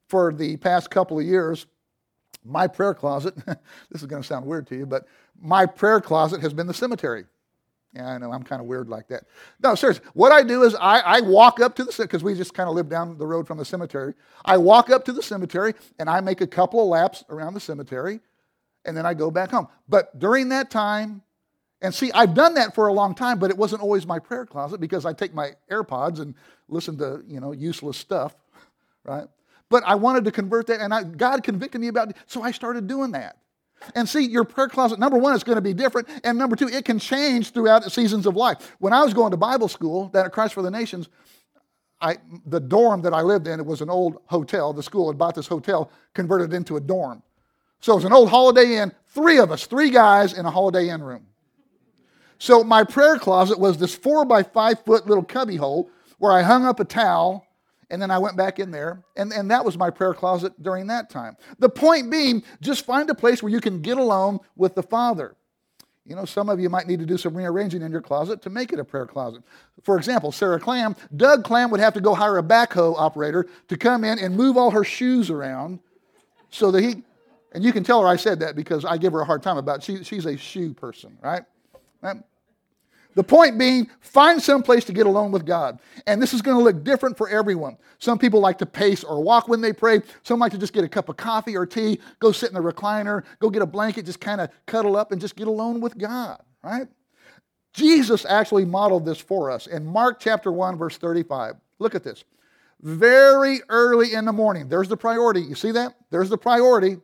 For 0.08 0.34
the 0.34 0.58
past 0.58 0.90
couple 0.90 1.20
of 1.20 1.26
years, 1.26 1.68
my 2.44 2.68
prayer 2.68 2.94
closet, 2.94 3.36
this 3.46 4.02
is 4.02 4.06
going 4.06 4.22
to 4.22 4.28
sound 4.28 4.46
weird 4.46 4.68
to 4.68 4.76
you, 4.76 4.86
but 4.86 5.06
my 5.42 5.66
prayer 5.66 6.02
closet 6.02 6.42
has 6.42 6.54
been 6.54 6.68
the 6.68 6.74
cemetery. 6.74 7.26
Yeah, 7.94 8.08
I 8.08 8.18
know 8.20 8.32
I'm 8.32 8.44
kind 8.44 8.62
of 8.62 8.68
weird 8.68 8.88
like 8.88 9.08
that. 9.08 9.24
No, 9.64 9.74
seriously, 9.74 10.06
what 10.14 10.32
I 10.32 10.44
do 10.44 10.62
is 10.64 10.76
I, 10.76 11.00
I 11.00 11.22
walk 11.22 11.60
up 11.60 11.76
to 11.78 11.84
the 11.84 11.96
because 11.98 12.24
we 12.24 12.36
just 12.36 12.54
kind 12.54 12.70
of 12.70 12.76
live 12.76 12.88
down 12.88 13.18
the 13.18 13.26
road 13.26 13.48
from 13.48 13.58
the 13.58 13.66
cemetery. 13.66 14.14
I 14.46 14.58
walk 14.58 14.92
up 14.92 15.06
to 15.06 15.12
the 15.12 15.24
cemetery 15.24 15.74
and 15.98 16.08
I 16.08 16.22
make 16.22 16.42
a 16.42 16.48
couple 16.48 16.82
of 16.82 16.88
laps 16.88 17.24
around 17.30 17.56
the 17.56 17.60
cemetery, 17.60 18.20
and 18.86 18.96
then 18.96 19.08
I 19.08 19.16
go 19.16 19.32
back 19.32 19.50
home. 19.50 19.68
But 19.88 20.20
during 20.20 20.50
that 20.50 20.70
time, 20.70 21.24
and 21.82 21.94
see, 21.94 22.12
I've 22.12 22.36
done 22.36 22.56
that 22.56 22.76
for 22.76 22.88
a 22.88 22.94
long 22.94 23.16
time, 23.16 23.40
but 23.40 23.50
it 23.50 23.58
wasn't 23.58 23.82
always 23.82 24.06
my 24.06 24.20
prayer 24.20 24.46
closet 24.46 24.80
because 24.80 25.06
I 25.06 25.14
take 25.14 25.34
my 25.34 25.54
AirPods 25.72 26.20
and 26.20 26.36
listen 26.68 26.96
to 27.00 27.24
you 27.28 27.40
know 27.40 27.54
useless 27.54 27.98
stuff, 27.98 28.36
right? 29.04 29.28
But 29.70 29.84
I 29.86 29.96
wanted 29.96 30.26
to 30.26 30.32
convert 30.32 30.68
that, 30.68 30.82
and 30.82 30.94
I, 30.94 31.04
God 31.04 31.44
convicted 31.44 31.80
me 31.80 31.88
about 31.88 32.10
it, 32.10 32.18
so 32.26 32.42
I 32.42 32.52
started 32.52 32.88
doing 32.88 33.12
that. 33.12 33.38
And 33.96 34.10
see, 34.10 34.26
your 34.26 34.44
prayer 34.44 34.68
closet, 34.68 35.00
number 35.00 35.18
one, 35.18 35.36
is 35.36 35.44
going 35.44 35.56
to 35.56 35.62
be 35.62 35.74
different. 35.74 36.10
And 36.24 36.38
number 36.38 36.56
two, 36.56 36.68
it 36.68 36.86
can 36.86 37.00
change 37.00 37.52
throughout 37.52 37.90
seasons 37.92 38.26
of 38.26 38.36
life. 38.36 38.76
When 38.80 38.94
I 38.94 39.04
was 39.04 39.14
going 39.14 39.32
to 39.32 39.38
Bible 39.38 39.70
school 39.70 40.10
that 40.10 40.26
at 40.26 40.32
Christ 40.32 40.54
for 40.54 40.62
the 40.62 40.72
Nations, 40.72 41.08
I, 42.02 42.18
the 42.46 42.60
dorm 42.60 43.02
that 43.04 43.14
I 43.14 43.22
lived 43.22 43.48
in, 43.48 43.60
it 43.60 43.66
was 43.66 43.82
an 43.82 43.90
old 43.90 44.22
hotel. 44.26 44.74
The 44.74 44.84
school 44.84 45.10
had 45.10 45.18
bought 45.18 45.36
this 45.36 45.48
hotel, 45.48 45.92
converted 46.14 46.54
it 46.54 46.56
into 46.56 46.78
a 46.78 46.82
dorm. 46.82 47.24
So 47.82 47.94
it 47.94 47.96
was 47.96 48.06
an 48.06 48.14
old 48.14 48.30
Holiday 48.30 48.78
Inn, 48.78 48.92
three 49.08 49.38
of 49.38 49.52
us, 49.52 49.66
three 49.66 49.90
guys 49.90 50.34
in 50.34 50.46
a 50.46 50.52
Holiday 50.52 50.90
Inn 50.90 51.02
room. 51.02 51.26
So 52.38 52.64
my 52.64 52.84
prayer 52.84 53.18
closet 53.18 53.60
was 53.60 53.78
this 53.78 53.96
four 53.96 54.26
by 54.26 54.44
five 54.44 54.84
foot 54.86 55.08
little 55.08 55.24
cubby 55.24 55.58
hole 55.58 55.90
where 56.20 56.32
I 56.32 56.42
hung 56.42 56.66
up 56.66 56.80
a 56.80 56.86
towel 56.86 57.46
and 57.90 58.02
then 58.02 58.12
I 58.12 58.20
went 58.20 58.38
back 58.38 58.60
in 58.60 58.72
there, 58.72 59.04
and, 59.18 59.34
and 59.34 59.50
that 59.50 59.66
was 59.66 59.78
my 59.78 59.90
prayer 59.90 60.14
closet 60.14 60.54
during 60.62 60.88
that 60.88 61.10
time. 61.10 61.36
The 61.58 61.70
point 61.70 62.12
being, 62.12 62.44
just 62.62 62.86
find 62.86 63.10
a 63.10 63.16
place 63.16 63.42
where 63.42 63.52
you 63.52 63.62
can 63.62 63.82
get 63.82 63.98
alone 63.98 64.40
with 64.56 64.76
the 64.76 64.84
Father. 64.84 65.36
You 66.06 66.16
know, 66.16 66.26
some 66.26 66.50
of 66.50 66.60
you 66.60 66.70
might 66.70 66.88
need 66.88 67.00
to 67.00 67.06
do 67.06 67.18
some 67.18 67.36
rearranging 67.36 67.82
in 67.82 67.92
your 67.92 68.02
closet 68.02 68.42
to 68.44 68.50
make 68.50 68.74
it 68.74 68.80
a 68.80 68.84
prayer 68.84 69.06
closet. 69.06 69.44
For 69.84 69.98
example, 69.98 70.32
Sarah 70.32 70.60
Clam, 70.60 70.96
Doug 71.16 71.44
Clam 71.44 71.70
would 71.72 71.80
have 71.80 71.94
to 71.94 72.02
go 72.02 72.16
hire 72.16 72.38
a 72.40 72.44
backhoe 72.44 72.96
operator 72.98 73.48
to 73.68 73.78
come 73.78 74.04
in 74.04 74.18
and 74.18 74.36
move 74.36 74.58
all 74.58 74.72
her 74.72 74.84
shoes 74.84 75.30
around 75.30 75.80
so 76.50 76.72
that 76.72 76.84
he, 76.84 77.04
and 77.52 77.64
you 77.64 77.72
can 77.72 77.84
tell 77.84 78.02
her 78.02 78.08
I 78.08 78.16
said 78.16 78.40
that 78.40 78.56
because 78.56 78.86
I 78.86 78.98
give 78.98 79.14
her 79.14 79.22
a 79.22 79.26
hard 79.26 79.44
time 79.44 79.58
about 79.58 79.78
it. 79.78 79.84
She, 79.84 80.04
she's 80.04 80.26
a 80.26 80.36
shoe 80.36 80.74
person, 80.74 81.16
right? 81.22 81.44
The 83.16 83.24
point 83.24 83.58
being, 83.58 83.90
find 84.02 84.42
some 84.42 84.62
place 84.62 84.86
to 84.86 84.94
get 84.94 85.08
alone 85.08 85.32
with 85.32 85.46
God. 85.46 85.80
And 86.06 86.22
this 86.22 86.34
is 86.34 86.42
going 86.42 86.58
to 86.58 86.64
look 86.64 86.84
different 86.84 87.18
for 87.18 87.28
everyone. 87.28 87.78
Some 87.98 88.20
people 88.20 88.40
like 88.40 88.58
to 88.60 88.66
pace 88.66 89.04
or 89.04 89.22
walk 89.22 89.48
when 89.48 89.62
they 89.62 89.74
pray. 89.74 90.02
Some 90.24 90.40
like 90.40 90.52
to 90.52 90.58
just 90.58 90.74
get 90.74 90.84
a 90.84 90.88
cup 90.88 91.10
of 91.10 91.18
coffee 91.18 91.58
or 91.58 91.66
tea, 91.66 92.00
go 92.20 92.32
sit 92.32 92.50
in 92.50 92.56
the 92.56 92.62
recliner, 92.62 93.24
go 93.40 93.50
get 93.50 93.62
a 93.62 93.66
blanket, 93.66 94.06
just 94.06 94.22
kind 94.22 94.40
of 94.40 94.50
cuddle 94.68 94.96
up 94.96 95.12
and 95.12 95.20
just 95.20 95.36
get 95.36 95.48
alone 95.48 95.82
with 95.82 95.98
God, 95.98 96.42
right? 96.64 96.88
Jesus 97.74 98.26
actually 98.26 98.66
modeled 98.66 99.06
this 99.06 99.20
for 99.20 99.50
us 99.52 99.68
in 99.68 99.86
Mark 99.86 100.20
chapter 100.20 100.52
1, 100.52 100.78
verse 100.78 100.98
35. 100.98 101.56
Look 101.80 101.96
at 101.96 102.04
this. 102.04 102.24
Very 102.82 103.60
early 103.70 104.14
in 104.14 104.26
the 104.26 104.34
morning, 104.34 104.70
there's 104.70 104.88
the 104.88 104.98
priority. 104.98 105.42
You 105.42 105.56
see 105.56 105.72
that? 105.72 105.96
There's 106.10 106.30
the 106.30 106.38
priority, 106.38 106.98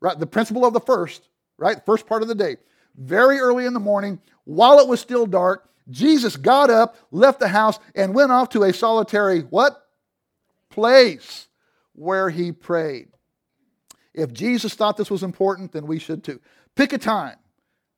right? 0.00 0.18
The 0.18 0.26
principle 0.26 0.64
of 0.64 0.72
the 0.72 0.80
first, 0.80 1.28
right? 1.58 1.84
First 1.84 2.06
part 2.06 2.22
of 2.22 2.28
the 2.28 2.34
day. 2.34 2.56
Very 2.96 3.38
early 3.38 3.66
in 3.66 3.74
the 3.74 3.80
morning, 3.80 4.20
while 4.44 4.78
it 4.78 4.88
was 4.88 5.00
still 5.00 5.26
dark, 5.26 5.68
Jesus 5.90 6.36
got 6.36 6.70
up, 6.70 6.96
left 7.10 7.40
the 7.40 7.48
house, 7.48 7.78
and 7.94 8.14
went 8.14 8.32
off 8.32 8.50
to 8.50 8.64
a 8.64 8.72
solitary 8.72 9.40
what? 9.40 9.86
Place 10.70 11.48
where 11.94 12.30
he 12.30 12.52
prayed. 12.52 13.08
If 14.14 14.32
Jesus 14.32 14.74
thought 14.74 14.96
this 14.96 15.10
was 15.10 15.22
important, 15.22 15.72
then 15.72 15.86
we 15.86 15.98
should 15.98 16.22
too. 16.22 16.40
Pick 16.74 16.92
a 16.92 16.98
time 16.98 17.36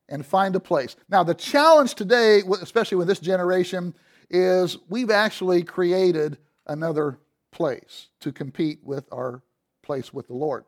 and 0.09 0.25
find 0.25 0.55
a 0.55 0.61
place. 0.61 0.97
Now, 1.09 1.25
the 1.25 1.35
challenge 1.35 1.95
today, 1.95 2.43
especially 2.61 2.99
with 2.99 3.09
this 3.09 3.21
generation, 3.21 3.95
is 4.31 4.77
we've 4.89 5.11
actually 5.11 5.63
created 5.63 6.39
another 6.67 7.19
place 7.53 8.09
to 8.21 8.33
compete 8.33 8.81
with 8.83 9.07
our 9.13 9.43
place 9.83 10.13
with 10.13 10.27
the 10.29 10.35
Lord. 10.35 10.65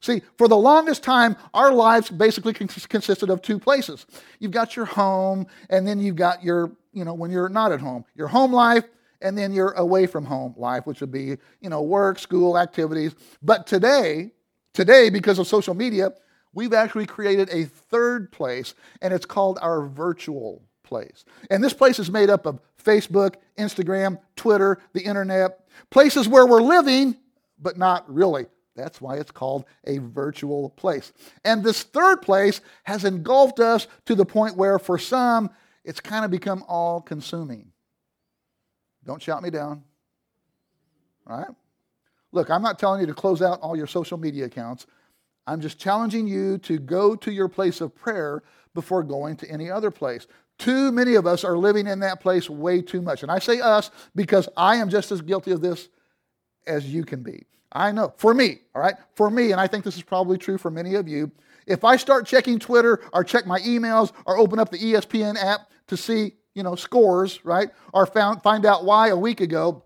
See, 0.00 0.22
for 0.36 0.46
the 0.46 0.56
longest 0.56 1.02
time, 1.02 1.36
our 1.52 1.72
lives 1.72 2.08
basically 2.10 2.52
consisted 2.52 3.30
of 3.30 3.42
two 3.42 3.58
places. 3.58 4.06
You've 4.38 4.52
got 4.52 4.76
your 4.76 4.84
home, 4.84 5.46
and 5.70 5.86
then 5.86 5.98
you've 5.98 6.16
got 6.16 6.44
your, 6.44 6.72
you 6.92 7.04
know, 7.04 7.14
when 7.14 7.30
you're 7.30 7.48
not 7.48 7.72
at 7.72 7.80
home, 7.80 8.04
your 8.14 8.28
home 8.28 8.52
life, 8.52 8.84
and 9.20 9.36
then 9.36 9.52
your 9.52 9.72
away 9.72 10.06
from 10.06 10.24
home 10.24 10.54
life, 10.56 10.86
which 10.86 11.00
would 11.00 11.10
be, 11.10 11.36
you 11.60 11.68
know, 11.68 11.82
work, 11.82 12.20
school, 12.20 12.56
activities. 12.56 13.14
But 13.42 13.66
today, 13.66 14.30
today, 14.72 15.10
because 15.10 15.40
of 15.40 15.48
social 15.48 15.74
media, 15.74 16.12
we've 16.52 16.72
actually 16.72 17.06
created 17.06 17.50
a 17.50 17.64
third 17.64 18.30
place, 18.30 18.74
and 19.02 19.12
it's 19.12 19.26
called 19.26 19.58
our 19.60 19.84
virtual 19.86 20.62
place. 20.84 21.24
And 21.50 21.62
this 21.62 21.72
place 21.72 21.98
is 21.98 22.08
made 22.08 22.30
up 22.30 22.46
of 22.46 22.60
Facebook, 22.82 23.34
Instagram, 23.58 24.20
Twitter, 24.36 24.78
the 24.92 25.02
internet, 25.02 25.66
places 25.90 26.28
where 26.28 26.46
we're 26.46 26.62
living, 26.62 27.16
but 27.58 27.76
not 27.76 28.08
really 28.12 28.46
that's 28.78 29.00
why 29.00 29.16
it's 29.16 29.30
called 29.30 29.64
a 29.84 29.98
virtual 29.98 30.70
place. 30.70 31.12
And 31.44 31.64
this 31.64 31.82
third 31.82 32.22
place 32.22 32.60
has 32.84 33.04
engulfed 33.04 33.60
us 33.60 33.86
to 34.06 34.14
the 34.14 34.24
point 34.24 34.56
where, 34.56 34.78
for 34.78 34.98
some, 34.98 35.50
it's 35.84 36.00
kind 36.00 36.24
of 36.24 36.30
become 36.30 36.64
all 36.68 37.00
consuming. 37.00 37.72
Don't 39.04 39.22
shout 39.22 39.42
me 39.42 39.50
down. 39.50 39.82
All 41.26 41.38
right? 41.38 41.48
Look, 42.32 42.50
I'm 42.50 42.62
not 42.62 42.78
telling 42.78 43.00
you 43.00 43.06
to 43.06 43.14
close 43.14 43.42
out 43.42 43.60
all 43.60 43.76
your 43.76 43.86
social 43.86 44.18
media 44.18 44.44
accounts. 44.44 44.86
I'm 45.46 45.60
just 45.60 45.78
challenging 45.78 46.26
you 46.26 46.58
to 46.58 46.78
go 46.78 47.16
to 47.16 47.32
your 47.32 47.48
place 47.48 47.80
of 47.80 47.94
prayer 47.94 48.42
before 48.74 49.02
going 49.02 49.36
to 49.36 49.50
any 49.50 49.70
other 49.70 49.90
place. 49.90 50.26
Too 50.58 50.92
many 50.92 51.14
of 51.14 51.26
us 51.26 51.42
are 51.42 51.56
living 51.56 51.86
in 51.86 52.00
that 52.00 52.20
place 52.20 52.50
way 52.50 52.82
too 52.82 53.00
much. 53.00 53.22
And 53.22 53.32
I 53.32 53.38
say 53.38 53.60
us 53.60 53.90
because 54.14 54.48
I 54.56 54.76
am 54.76 54.90
just 54.90 55.10
as 55.10 55.22
guilty 55.22 55.52
of 55.52 55.62
this 55.62 55.88
as 56.66 56.86
you 56.86 57.04
can 57.04 57.22
be. 57.22 57.46
I 57.72 57.92
know. 57.92 58.14
For 58.16 58.32
me, 58.32 58.60
all 58.74 58.82
right? 58.82 58.94
For 59.14 59.30
me, 59.30 59.52
and 59.52 59.60
I 59.60 59.66
think 59.66 59.84
this 59.84 59.96
is 59.96 60.02
probably 60.02 60.38
true 60.38 60.58
for 60.58 60.70
many 60.70 60.94
of 60.94 61.08
you, 61.08 61.30
if 61.66 61.84
I 61.84 61.96
start 61.96 62.26
checking 62.26 62.58
Twitter 62.58 63.00
or 63.12 63.22
check 63.22 63.46
my 63.46 63.60
emails 63.60 64.12
or 64.24 64.38
open 64.38 64.58
up 64.58 64.70
the 64.70 64.78
ESPN 64.78 65.36
app 65.36 65.70
to 65.88 65.96
see, 65.96 66.32
you 66.54 66.62
know, 66.62 66.74
scores, 66.74 67.44
right? 67.44 67.68
Or 67.92 68.06
found, 68.06 68.42
find 68.42 68.64
out 68.64 68.84
why 68.84 69.08
a 69.08 69.16
week 69.16 69.40
ago 69.40 69.84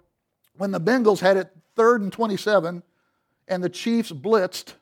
when 0.57 0.71
the 0.71 0.81
Bengals 0.81 1.19
had 1.19 1.37
it 1.37 1.51
third 1.75 2.03
and 2.03 2.13
27 2.13 2.83
and 3.49 3.65
the 3.65 3.69
Chiefs 3.69 4.13
blitzed, 4.13 4.75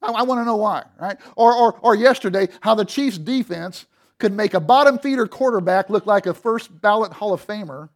I, 0.00 0.12
I 0.12 0.22
want 0.22 0.40
to 0.40 0.44
know 0.44 0.56
why, 0.56 0.84
right? 0.98 1.18
Or, 1.36 1.54
or, 1.54 1.78
or 1.80 1.94
yesterday, 1.94 2.48
how 2.62 2.74
the 2.74 2.84
Chiefs 2.84 3.18
defense 3.18 3.86
could 4.18 4.32
make 4.32 4.54
a 4.54 4.60
bottom 4.60 4.98
feeder 4.98 5.26
quarterback 5.26 5.90
look 5.90 6.06
like 6.06 6.26
a 6.26 6.34
first 6.34 6.80
ballot 6.80 7.12
Hall 7.12 7.32
of 7.32 7.46
Famer. 7.46 7.90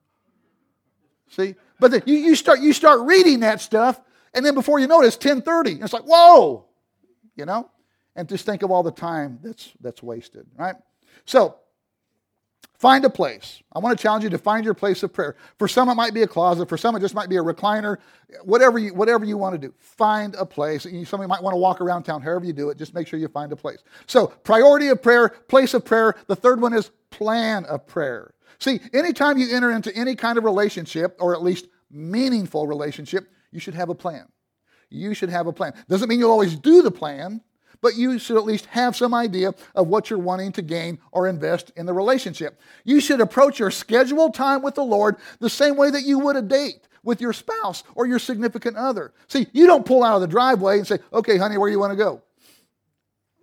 See? 1.28 1.54
But 1.78 1.90
then 1.90 2.02
you, 2.06 2.14
you, 2.14 2.34
start, 2.34 2.60
you 2.60 2.72
start 2.72 3.00
reading 3.02 3.40
that 3.40 3.60
stuff, 3.60 4.00
and 4.34 4.44
then 4.44 4.54
before 4.54 4.78
you 4.78 4.86
know 4.86 5.02
it, 5.02 5.06
it's 5.06 5.16
1030. 5.16 5.82
It's 5.82 5.92
like, 5.92 6.04
whoa! 6.04 6.66
You 7.36 7.44
know? 7.44 7.70
And 8.14 8.28
just 8.28 8.46
think 8.46 8.62
of 8.62 8.70
all 8.70 8.82
the 8.82 8.90
time 8.90 9.38
that's, 9.42 9.72
that's 9.80 10.02
wasted, 10.02 10.46
right? 10.56 10.74
So, 11.26 11.56
find 12.78 13.04
a 13.04 13.10
place. 13.10 13.62
I 13.72 13.78
want 13.78 13.96
to 13.96 14.02
challenge 14.02 14.24
you 14.24 14.30
to 14.30 14.38
find 14.38 14.64
your 14.64 14.72
place 14.74 15.02
of 15.02 15.12
prayer. 15.12 15.36
For 15.58 15.68
some, 15.68 15.88
it 15.90 15.94
might 15.94 16.14
be 16.14 16.22
a 16.22 16.26
closet. 16.26 16.68
For 16.68 16.78
some, 16.78 16.96
it 16.96 17.00
just 17.00 17.14
might 17.14 17.28
be 17.28 17.36
a 17.36 17.42
recliner. 17.42 17.98
Whatever 18.42 18.78
you, 18.78 18.94
whatever 18.94 19.24
you 19.24 19.36
want 19.36 19.60
to 19.60 19.68
do, 19.68 19.74
find 19.78 20.34
a 20.34 20.46
place. 20.46 20.84
Somebody 20.84 21.28
might 21.28 21.42
want 21.42 21.52
to 21.52 21.58
walk 21.58 21.80
around 21.82 22.04
town. 22.04 22.22
However 22.22 22.46
you 22.46 22.54
do 22.54 22.70
it, 22.70 22.78
just 22.78 22.94
make 22.94 23.06
sure 23.06 23.18
you 23.18 23.28
find 23.28 23.52
a 23.52 23.56
place. 23.56 23.78
So, 24.06 24.28
priority 24.28 24.88
of 24.88 25.02
prayer, 25.02 25.28
place 25.28 25.74
of 25.74 25.84
prayer. 25.84 26.14
The 26.26 26.36
third 26.36 26.60
one 26.60 26.72
is 26.72 26.90
plan 27.10 27.66
of 27.66 27.86
prayer. 27.86 28.32
See, 28.58 28.80
anytime 28.92 29.38
you 29.38 29.54
enter 29.54 29.70
into 29.70 29.94
any 29.94 30.14
kind 30.14 30.38
of 30.38 30.44
relationship, 30.44 31.16
or 31.20 31.34
at 31.34 31.42
least 31.42 31.66
meaningful 31.90 32.66
relationship, 32.66 33.28
you 33.50 33.60
should 33.60 33.74
have 33.74 33.88
a 33.88 33.94
plan. 33.94 34.26
You 34.90 35.14
should 35.14 35.30
have 35.30 35.46
a 35.46 35.52
plan. 35.52 35.74
Doesn't 35.88 36.08
mean 36.08 36.18
you'll 36.18 36.30
always 36.30 36.56
do 36.56 36.82
the 36.82 36.90
plan, 36.90 37.40
but 37.80 37.96
you 37.96 38.18
should 38.18 38.36
at 38.36 38.44
least 38.44 38.66
have 38.66 38.96
some 38.96 39.14
idea 39.14 39.54
of 39.74 39.88
what 39.88 40.08
you're 40.08 40.18
wanting 40.18 40.52
to 40.52 40.62
gain 40.62 40.98
or 41.12 41.26
invest 41.26 41.72
in 41.76 41.86
the 41.86 41.92
relationship. 41.92 42.60
You 42.84 43.00
should 43.00 43.20
approach 43.20 43.58
your 43.58 43.70
scheduled 43.70 44.34
time 44.34 44.62
with 44.62 44.74
the 44.74 44.84
Lord 44.84 45.16
the 45.40 45.50
same 45.50 45.76
way 45.76 45.90
that 45.90 46.02
you 46.02 46.18
would 46.20 46.36
a 46.36 46.42
date 46.42 46.88
with 47.02 47.20
your 47.20 47.32
spouse 47.32 47.84
or 47.94 48.06
your 48.06 48.18
significant 48.18 48.76
other. 48.76 49.12
See, 49.28 49.46
you 49.52 49.66
don't 49.66 49.86
pull 49.86 50.02
out 50.02 50.16
of 50.16 50.20
the 50.20 50.26
driveway 50.26 50.78
and 50.78 50.86
say, 50.86 50.98
okay, 51.12 51.36
honey, 51.36 51.58
where 51.58 51.68
do 51.68 51.72
you 51.72 51.78
want 51.78 51.92
to 51.92 51.96
go? 51.96 52.22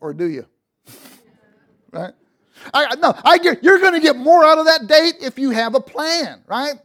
Or 0.02 0.14
do 0.14 0.26
you? 0.26 0.46
right? 1.92 2.14
I, 2.74 2.96
no, 2.96 3.16
I 3.24 3.38
get, 3.38 3.64
you're 3.64 3.80
going 3.80 3.94
to 3.94 4.00
get 4.00 4.16
more 4.16 4.44
out 4.44 4.58
of 4.58 4.66
that 4.66 4.88
date 4.88 5.16
if 5.22 5.40
you 5.40 5.52
have 5.52 5.76
a 5.76 5.80
plan, 5.80 6.42
right? 6.48 6.76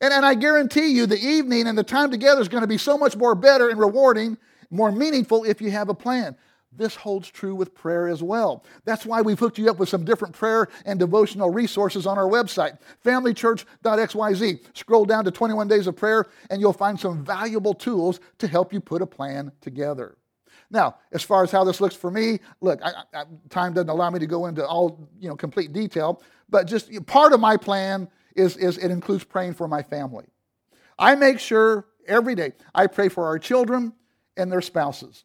And, 0.00 0.12
and 0.12 0.24
I 0.24 0.34
guarantee 0.34 0.88
you 0.88 1.06
the 1.06 1.18
evening 1.18 1.66
and 1.66 1.76
the 1.76 1.82
time 1.82 2.10
together 2.10 2.40
is 2.40 2.48
going 2.48 2.62
to 2.62 2.68
be 2.68 2.78
so 2.78 2.96
much 2.96 3.16
more 3.16 3.34
better 3.34 3.68
and 3.70 3.78
rewarding, 3.78 4.36
more 4.70 4.92
meaningful 4.92 5.44
if 5.44 5.60
you 5.60 5.70
have 5.70 5.88
a 5.88 5.94
plan. 5.94 6.36
This 6.72 6.94
holds 6.94 7.28
true 7.28 7.54
with 7.56 7.74
prayer 7.74 8.06
as 8.06 8.22
well. 8.22 8.64
That's 8.84 9.04
why 9.04 9.22
we've 9.22 9.38
hooked 9.38 9.58
you 9.58 9.68
up 9.68 9.78
with 9.78 9.88
some 9.88 10.04
different 10.04 10.34
prayer 10.34 10.68
and 10.86 11.00
devotional 11.00 11.50
resources 11.50 12.06
on 12.06 12.16
our 12.16 12.28
website, 12.28 12.78
familychurch.xyz. 13.04 14.60
Scroll 14.74 15.04
down 15.04 15.24
to 15.24 15.32
21 15.32 15.66
Days 15.66 15.88
of 15.88 15.96
Prayer, 15.96 16.26
and 16.48 16.60
you'll 16.60 16.72
find 16.72 16.98
some 16.98 17.24
valuable 17.24 17.74
tools 17.74 18.20
to 18.38 18.46
help 18.46 18.72
you 18.72 18.80
put 18.80 19.02
a 19.02 19.06
plan 19.06 19.50
together. 19.60 20.16
Now, 20.70 20.96
as 21.12 21.22
far 21.22 21.42
as 21.42 21.50
how 21.50 21.64
this 21.64 21.80
looks 21.80 21.96
for 21.96 22.10
me, 22.10 22.38
look, 22.60 22.80
I, 22.82 22.92
I, 23.12 23.24
time 23.48 23.72
doesn't 23.72 23.88
allow 23.88 24.10
me 24.10 24.20
to 24.20 24.26
go 24.26 24.46
into 24.46 24.66
all 24.66 25.08
you 25.18 25.28
know 25.28 25.36
complete 25.36 25.72
detail, 25.72 26.22
but 26.48 26.66
just 26.66 26.90
part 27.06 27.32
of 27.32 27.40
my 27.40 27.56
plan 27.56 28.08
is, 28.36 28.56
is 28.56 28.78
it 28.78 28.90
includes 28.90 29.24
praying 29.24 29.54
for 29.54 29.66
my 29.66 29.82
family. 29.82 30.26
I 30.98 31.14
make 31.16 31.38
sure 31.40 31.86
every 32.06 32.34
day 32.34 32.52
I 32.74 32.86
pray 32.86 33.08
for 33.08 33.26
our 33.26 33.38
children 33.38 33.92
and 34.36 34.50
their 34.50 34.60
spouses 34.60 35.24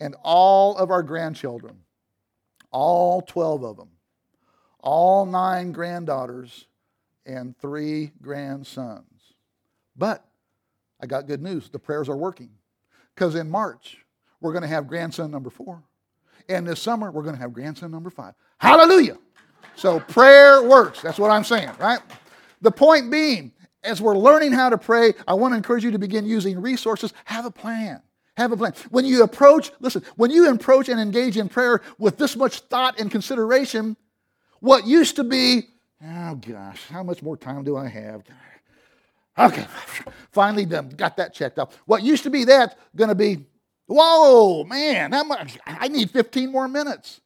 and 0.00 0.16
all 0.22 0.76
of 0.76 0.90
our 0.90 1.02
grandchildren, 1.02 1.78
all 2.70 3.22
12 3.22 3.64
of 3.64 3.76
them, 3.76 3.90
all 4.80 5.24
nine 5.24 5.72
granddaughters 5.72 6.66
and 7.24 7.56
three 7.58 8.12
grandsons. 8.20 9.06
But 9.96 10.26
I 11.00 11.06
got 11.06 11.26
good 11.26 11.42
news 11.42 11.68
the 11.68 11.78
prayers 11.78 12.08
are 12.08 12.16
working 12.16 12.50
because 13.14 13.34
in 13.34 13.48
March, 13.48 14.01
we're 14.42 14.52
going 14.52 14.62
to 14.62 14.68
have 14.68 14.86
grandson 14.86 15.30
number 15.30 15.48
four. 15.48 15.82
And 16.48 16.66
this 16.66 16.82
summer, 16.82 17.10
we're 17.10 17.22
going 17.22 17.36
to 17.36 17.40
have 17.40 17.52
grandson 17.52 17.90
number 17.90 18.10
five. 18.10 18.34
Hallelujah. 18.58 19.16
So 19.76 20.00
prayer 20.00 20.62
works. 20.62 21.00
That's 21.00 21.18
what 21.18 21.30
I'm 21.30 21.44
saying, 21.44 21.70
right? 21.78 22.00
The 22.60 22.70
point 22.70 23.10
being, 23.10 23.52
as 23.82 24.00
we're 24.00 24.16
learning 24.16 24.52
how 24.52 24.68
to 24.68 24.78
pray, 24.78 25.14
I 25.26 25.34
want 25.34 25.52
to 25.52 25.56
encourage 25.56 25.84
you 25.84 25.92
to 25.92 25.98
begin 25.98 26.26
using 26.26 26.60
resources. 26.60 27.12
Have 27.24 27.46
a 27.46 27.50
plan. 27.50 28.02
Have 28.36 28.52
a 28.52 28.56
plan. 28.56 28.74
When 28.90 29.04
you 29.04 29.22
approach, 29.22 29.70
listen, 29.80 30.02
when 30.16 30.30
you 30.30 30.50
approach 30.50 30.88
and 30.88 31.00
engage 31.00 31.36
in 31.36 31.48
prayer 31.48 31.80
with 31.98 32.18
this 32.18 32.36
much 32.36 32.60
thought 32.60 32.98
and 32.98 33.10
consideration, 33.10 33.96
what 34.60 34.86
used 34.86 35.16
to 35.16 35.24
be, 35.24 35.68
oh 36.04 36.34
gosh, 36.36 36.86
how 36.88 37.02
much 37.02 37.22
more 37.22 37.36
time 37.36 37.64
do 37.64 37.76
I 37.76 37.88
have? 37.88 38.22
Okay, 39.38 39.66
finally 40.30 40.66
done. 40.66 40.90
Got 40.90 41.16
that 41.16 41.32
checked 41.32 41.58
off. 41.58 41.76
What 41.86 42.02
used 42.02 42.22
to 42.24 42.30
be 42.30 42.44
that 42.44 42.78
going 42.94 43.08
to 43.08 43.14
be 43.14 43.46
Whoa, 43.94 44.64
man, 44.64 45.12
I 45.66 45.88
need 45.88 46.10
15 46.10 46.50
more 46.50 46.66
minutes. 46.66 47.20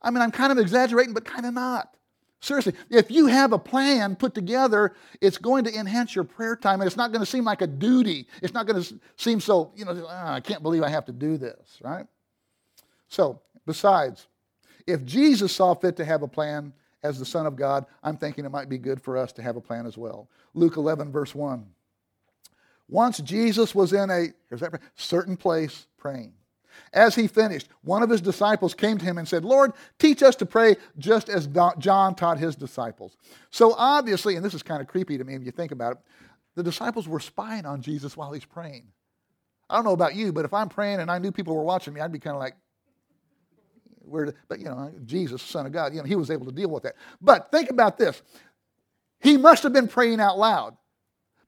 I 0.00 0.10
mean, 0.10 0.22
I'm 0.22 0.30
kind 0.30 0.50
of 0.50 0.56
exaggerating, 0.56 1.12
but 1.12 1.26
kind 1.26 1.44
of 1.44 1.52
not. 1.52 1.94
Seriously, 2.40 2.72
if 2.88 3.10
you 3.10 3.26
have 3.26 3.52
a 3.52 3.58
plan 3.58 4.16
put 4.16 4.32
together, 4.32 4.94
it's 5.20 5.36
going 5.36 5.64
to 5.64 5.74
enhance 5.78 6.14
your 6.14 6.24
prayer 6.24 6.56
time, 6.56 6.80
and 6.80 6.86
it's 6.86 6.96
not 6.96 7.12
going 7.12 7.20
to 7.20 7.30
seem 7.30 7.44
like 7.44 7.60
a 7.60 7.66
duty. 7.66 8.26
It's 8.42 8.54
not 8.54 8.66
going 8.66 8.82
to 8.82 9.00
seem 9.16 9.38
so, 9.38 9.72
you 9.76 9.84
know, 9.84 9.92
oh, 9.92 10.08
I 10.08 10.40
can't 10.40 10.62
believe 10.62 10.82
I 10.82 10.88
have 10.88 11.04
to 11.04 11.12
do 11.12 11.36
this, 11.36 11.78
right? 11.82 12.06
So, 13.08 13.42
besides, 13.66 14.28
if 14.86 15.04
Jesus 15.04 15.52
saw 15.52 15.74
fit 15.74 15.94
to 15.96 16.06
have 16.06 16.22
a 16.22 16.28
plan 16.28 16.72
as 17.02 17.18
the 17.18 17.26
Son 17.26 17.44
of 17.44 17.56
God, 17.56 17.84
I'm 18.02 18.16
thinking 18.16 18.46
it 18.46 18.50
might 18.50 18.70
be 18.70 18.78
good 18.78 19.02
for 19.02 19.18
us 19.18 19.30
to 19.34 19.42
have 19.42 19.56
a 19.56 19.60
plan 19.60 19.84
as 19.84 19.98
well. 19.98 20.30
Luke 20.54 20.78
11, 20.78 21.12
verse 21.12 21.34
1. 21.34 21.66
Once 22.90 23.18
Jesus 23.18 23.72
was 23.74 23.92
in 23.92 24.10
a 24.10 24.26
that, 24.50 24.80
certain 24.96 25.36
place 25.36 25.86
praying. 25.96 26.32
As 26.92 27.14
he 27.14 27.28
finished, 27.28 27.68
one 27.82 28.02
of 28.02 28.10
his 28.10 28.20
disciples 28.20 28.74
came 28.74 28.98
to 28.98 29.04
him 29.04 29.16
and 29.16 29.28
said, 29.28 29.44
Lord, 29.44 29.72
teach 29.98 30.24
us 30.24 30.34
to 30.36 30.46
pray 30.46 30.76
just 30.98 31.28
as 31.28 31.48
John 31.78 32.14
taught 32.16 32.38
his 32.38 32.56
disciples. 32.56 33.16
So 33.50 33.74
obviously, 33.74 34.34
and 34.34 34.44
this 34.44 34.54
is 34.54 34.62
kind 34.62 34.80
of 34.80 34.88
creepy 34.88 35.16
to 35.18 35.24
me 35.24 35.34
if 35.34 35.44
you 35.44 35.52
think 35.52 35.70
about 35.70 35.92
it, 35.92 35.98
the 36.56 36.64
disciples 36.64 37.06
were 37.06 37.20
spying 37.20 37.64
on 37.64 37.80
Jesus 37.80 38.16
while 38.16 38.32
he's 38.32 38.44
praying. 38.44 38.88
I 39.68 39.76
don't 39.76 39.84
know 39.84 39.92
about 39.92 40.16
you, 40.16 40.32
but 40.32 40.44
if 40.44 40.52
I'm 40.52 40.68
praying 40.68 40.98
and 40.98 41.10
I 41.10 41.18
knew 41.18 41.30
people 41.30 41.54
were 41.54 41.62
watching 41.62 41.94
me, 41.94 42.00
I'd 42.00 42.10
be 42.10 42.18
kind 42.18 42.34
of 42.34 42.40
like, 42.40 42.56
where? 44.00 44.34
But 44.48 44.58
you 44.58 44.64
know, 44.64 44.92
Jesus, 45.04 45.42
Son 45.42 45.66
of 45.66 45.72
God, 45.72 45.94
you 45.94 46.00
know, 46.00 46.06
he 46.06 46.16
was 46.16 46.32
able 46.32 46.46
to 46.46 46.52
deal 46.52 46.70
with 46.70 46.82
that. 46.82 46.96
But 47.20 47.52
think 47.52 47.70
about 47.70 47.96
this: 47.96 48.20
he 49.20 49.36
must 49.36 49.62
have 49.62 49.72
been 49.72 49.86
praying 49.86 50.18
out 50.18 50.36
loud 50.36 50.76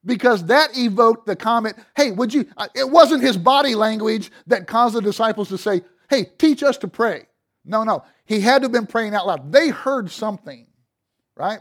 because 0.05 0.47
that 0.47 0.77
evoked 0.77 1.27
the 1.27 1.37
comment, 1.37 1.77
hey, 1.97 2.11
would 2.11 2.35
you? 2.35 2.47
Uh, 2.57 2.69
it 2.75 2.89
wasn't 2.89 3.23
his 3.23 3.37
body 3.37 3.75
language 3.75 4.31
that 4.47 4.67
caused 4.67 4.95
the 4.95 5.01
disciples 5.01 5.49
to 5.49 5.59
say, 5.59 5.83
hey, 6.11 6.27
teach 6.39 6.63
us 6.63 6.77
to 6.79 6.89
pray. 6.89 7.27
No, 7.65 7.85
no. 7.85 8.05
He 8.25 8.41
had 8.41 8.63
to 8.63 8.65
have 8.67 8.73
been 8.73 8.87
praying 8.87 9.15
out 9.15 9.27
loud. 9.27 9.53
They 9.53 9.69
heard 9.69 10.11
something, 10.11 10.67
right? 11.37 11.61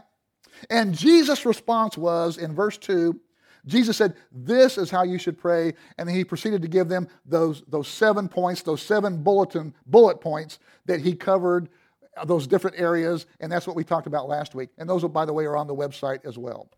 And 0.70 0.94
Jesus' 0.94 1.46
response 1.46 1.96
was 1.96 2.38
in 2.38 2.54
verse 2.54 2.78
2, 2.78 3.18
Jesus 3.66 3.96
said, 3.96 4.14
This 4.32 4.76
is 4.76 4.90
how 4.90 5.04
you 5.04 5.18
should 5.18 5.38
pray. 5.38 5.74
And 5.98 6.10
he 6.10 6.24
proceeded 6.24 6.62
to 6.62 6.68
give 6.68 6.88
them 6.88 7.08
those, 7.24 7.62
those 7.68 7.88
seven 7.88 8.28
points, 8.28 8.62
those 8.62 8.82
seven 8.82 9.22
bulletin, 9.22 9.74
bullet 9.86 10.20
points 10.20 10.58
that 10.86 11.00
he 11.00 11.14
covered, 11.14 11.68
uh, 12.16 12.24
those 12.24 12.46
different 12.46 12.78
areas. 12.78 13.26
And 13.40 13.50
that's 13.50 13.66
what 13.66 13.76
we 13.76 13.84
talked 13.84 14.06
about 14.06 14.28
last 14.28 14.54
week. 14.54 14.70
And 14.78 14.88
those, 14.88 15.04
by 15.04 15.24
the 15.24 15.32
way, 15.32 15.44
are 15.44 15.56
on 15.56 15.68
the 15.68 15.74
website 15.74 16.24
as 16.24 16.38
well. 16.38 16.68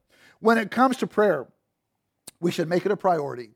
When 0.40 0.58
it 0.58 0.70
comes 0.70 0.98
to 0.98 1.06
prayer, 1.06 1.46
we 2.40 2.50
should 2.50 2.68
make 2.68 2.84
it 2.84 2.92
a 2.92 2.96
priority. 2.96 3.50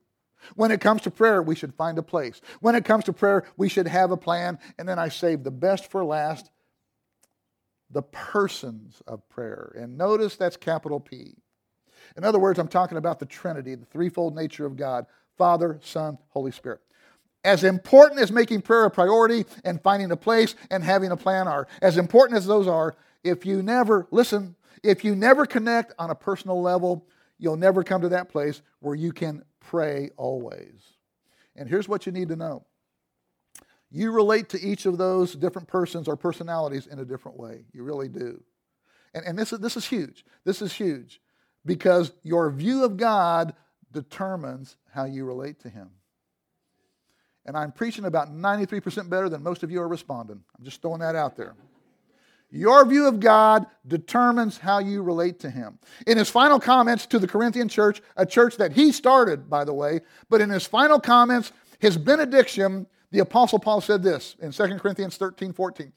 When 0.55 0.71
it 0.71 0.81
comes 0.81 1.03
to 1.03 1.11
prayer, 1.11 1.43
we 1.43 1.55
should 1.55 1.75
find 1.75 1.99
a 1.99 2.03
place. 2.03 2.41
When 2.61 2.75
it 2.75 2.85
comes 2.85 3.05
to 3.05 3.13
prayer, 3.13 3.45
we 3.57 3.69
should 3.69 3.89
have 3.89 4.11
a 4.11 4.17
plan. 4.17 4.59
And 4.79 4.89
then 4.89 4.99
I 4.99 5.09
save 5.09 5.43
the 5.43 5.51
best 5.51 5.91
for 5.91 6.05
last 6.05 6.51
the 7.91 8.03
persons 8.03 9.03
of 9.07 9.27
prayer. 9.29 9.73
And 9.77 9.97
notice 9.97 10.37
that's 10.37 10.57
capital 10.57 11.01
P. 11.01 11.35
In 12.17 12.25
other 12.25 12.39
words, 12.39 12.59
I'm 12.59 12.69
talking 12.69 12.99
about 12.99 13.19
the 13.19 13.27
Trinity, 13.27 13.75
the 13.75 13.87
threefold 13.87 14.35
nature 14.35 14.67
of 14.67 14.77
God 14.77 15.07
Father, 15.37 15.79
Son, 15.83 16.19
Holy 16.31 16.51
Spirit. 16.51 16.81
As 17.45 17.63
important 17.63 18.21
as 18.21 18.33
making 18.33 18.63
prayer 18.63 18.85
a 18.85 18.91
priority 18.91 19.47
and 19.65 19.81
finding 19.81 20.11
a 20.11 20.17
place 20.17 20.57
and 20.71 20.83
having 20.83 21.13
a 21.13 21.17
plan 21.17 21.47
are, 21.47 21.69
as 21.81 21.97
important 21.97 22.37
as 22.37 22.47
those 22.47 22.67
are, 22.67 22.97
if 23.23 23.47
you 23.47 23.63
never, 23.63 24.09
listen, 24.11 24.57
if 24.83 25.05
you 25.05 25.15
never 25.15 25.47
connect 25.47 25.95
on 25.99 26.11
a 26.11 26.15
personal 26.15 26.61
level, 26.61 27.07
you'll 27.39 27.57
never 27.57 27.83
come 27.83 28.03
to 28.03 28.09
that 28.11 28.29
place 28.29 28.63
where 28.81 28.95
you 28.95 29.13
can 29.13 29.45
pray 29.61 30.11
always. 30.17 30.81
And 31.57 31.69
here's 31.69 31.89
what 31.89 32.07
you 32.07 32.13
need 32.13 32.29
to 32.29 32.37
know 32.37 32.65
you 33.91 34.13
relate 34.13 34.51
to 34.51 34.61
each 34.61 34.85
of 34.85 34.99
those 34.99 35.35
different 35.35 35.67
persons 35.67 36.09
or 36.09 36.17
personalities 36.17 36.87
in 36.87 36.99
a 36.99 37.05
different 37.05 37.39
way. 37.39 37.65
You 37.73 37.85
really 37.85 38.09
do. 38.09 38.43
And, 39.15 39.25
and 39.25 39.39
this, 39.39 39.53
is, 39.53 39.61
this 39.61 39.77
is 39.77 39.87
huge. 39.87 40.25
This 40.45 40.61
is 40.61 40.73
huge 40.73 41.21
because 41.65 42.13
your 42.23 42.51
view 42.51 42.85
of 42.85 42.97
God 42.97 43.55
determines 43.91 44.77
how 44.93 45.05
you 45.05 45.25
relate 45.25 45.61
to 45.61 45.71
Him. 45.71 45.91
And 47.47 47.57
I'm 47.57 47.73
preaching 47.73 48.05
about 48.05 48.31
93% 48.31 49.09
better 49.09 49.31
than 49.31 49.43
most 49.43 49.63
of 49.63 49.71
you 49.71 49.81
are 49.81 49.89
responding. 49.89 50.43
I'm 50.59 50.65
just 50.65 50.83
throwing 50.83 51.01
that 51.01 51.17
out 51.17 51.35
there. 51.35 51.57
Your 52.51 52.85
view 52.87 53.07
of 53.07 53.21
God 53.21 53.67
determines 53.87 54.59
how 54.59 54.79
you 54.79 55.03
relate 55.03 55.39
to 55.41 55.51
Him. 55.51 55.79
In 56.07 56.17
his 56.17 56.31
final 56.31 56.59
comments 56.59 57.05
to 57.07 57.19
the 57.19 57.29
Corinthian 57.29 57.69
church, 57.69 58.01
a 58.17 58.25
church 58.25 58.57
that 58.57 58.73
he 58.73 58.91
started, 58.91 59.51
by 59.51 59.65
the 59.65 59.75
way, 59.75 60.01
but 60.31 60.41
in 60.41 60.49
his 60.49 60.67
final 60.67 60.99
comments, 60.99 61.53
his 61.79 61.99
benediction, 61.99 62.87
the 63.11 63.19
Apostle 63.21 63.59
Paul 63.59 63.81
said 63.81 64.03
this 64.03 64.35
in 64.41 64.53
2 64.53 64.79
Corinthians 64.79 65.17
13 65.17 65.53
14. 65.53 65.93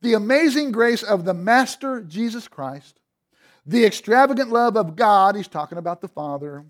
the 0.00 0.14
amazing 0.14 0.72
grace 0.72 1.02
of 1.02 1.24
the 1.24 1.34
Master 1.34 2.00
Jesus 2.00 2.48
Christ, 2.48 2.98
the 3.66 3.84
extravagant 3.84 4.50
love 4.50 4.76
of 4.76 4.96
God, 4.96 5.36
he's 5.36 5.48
talking 5.48 5.78
about 5.78 6.00
the 6.00 6.08
Father, 6.08 6.64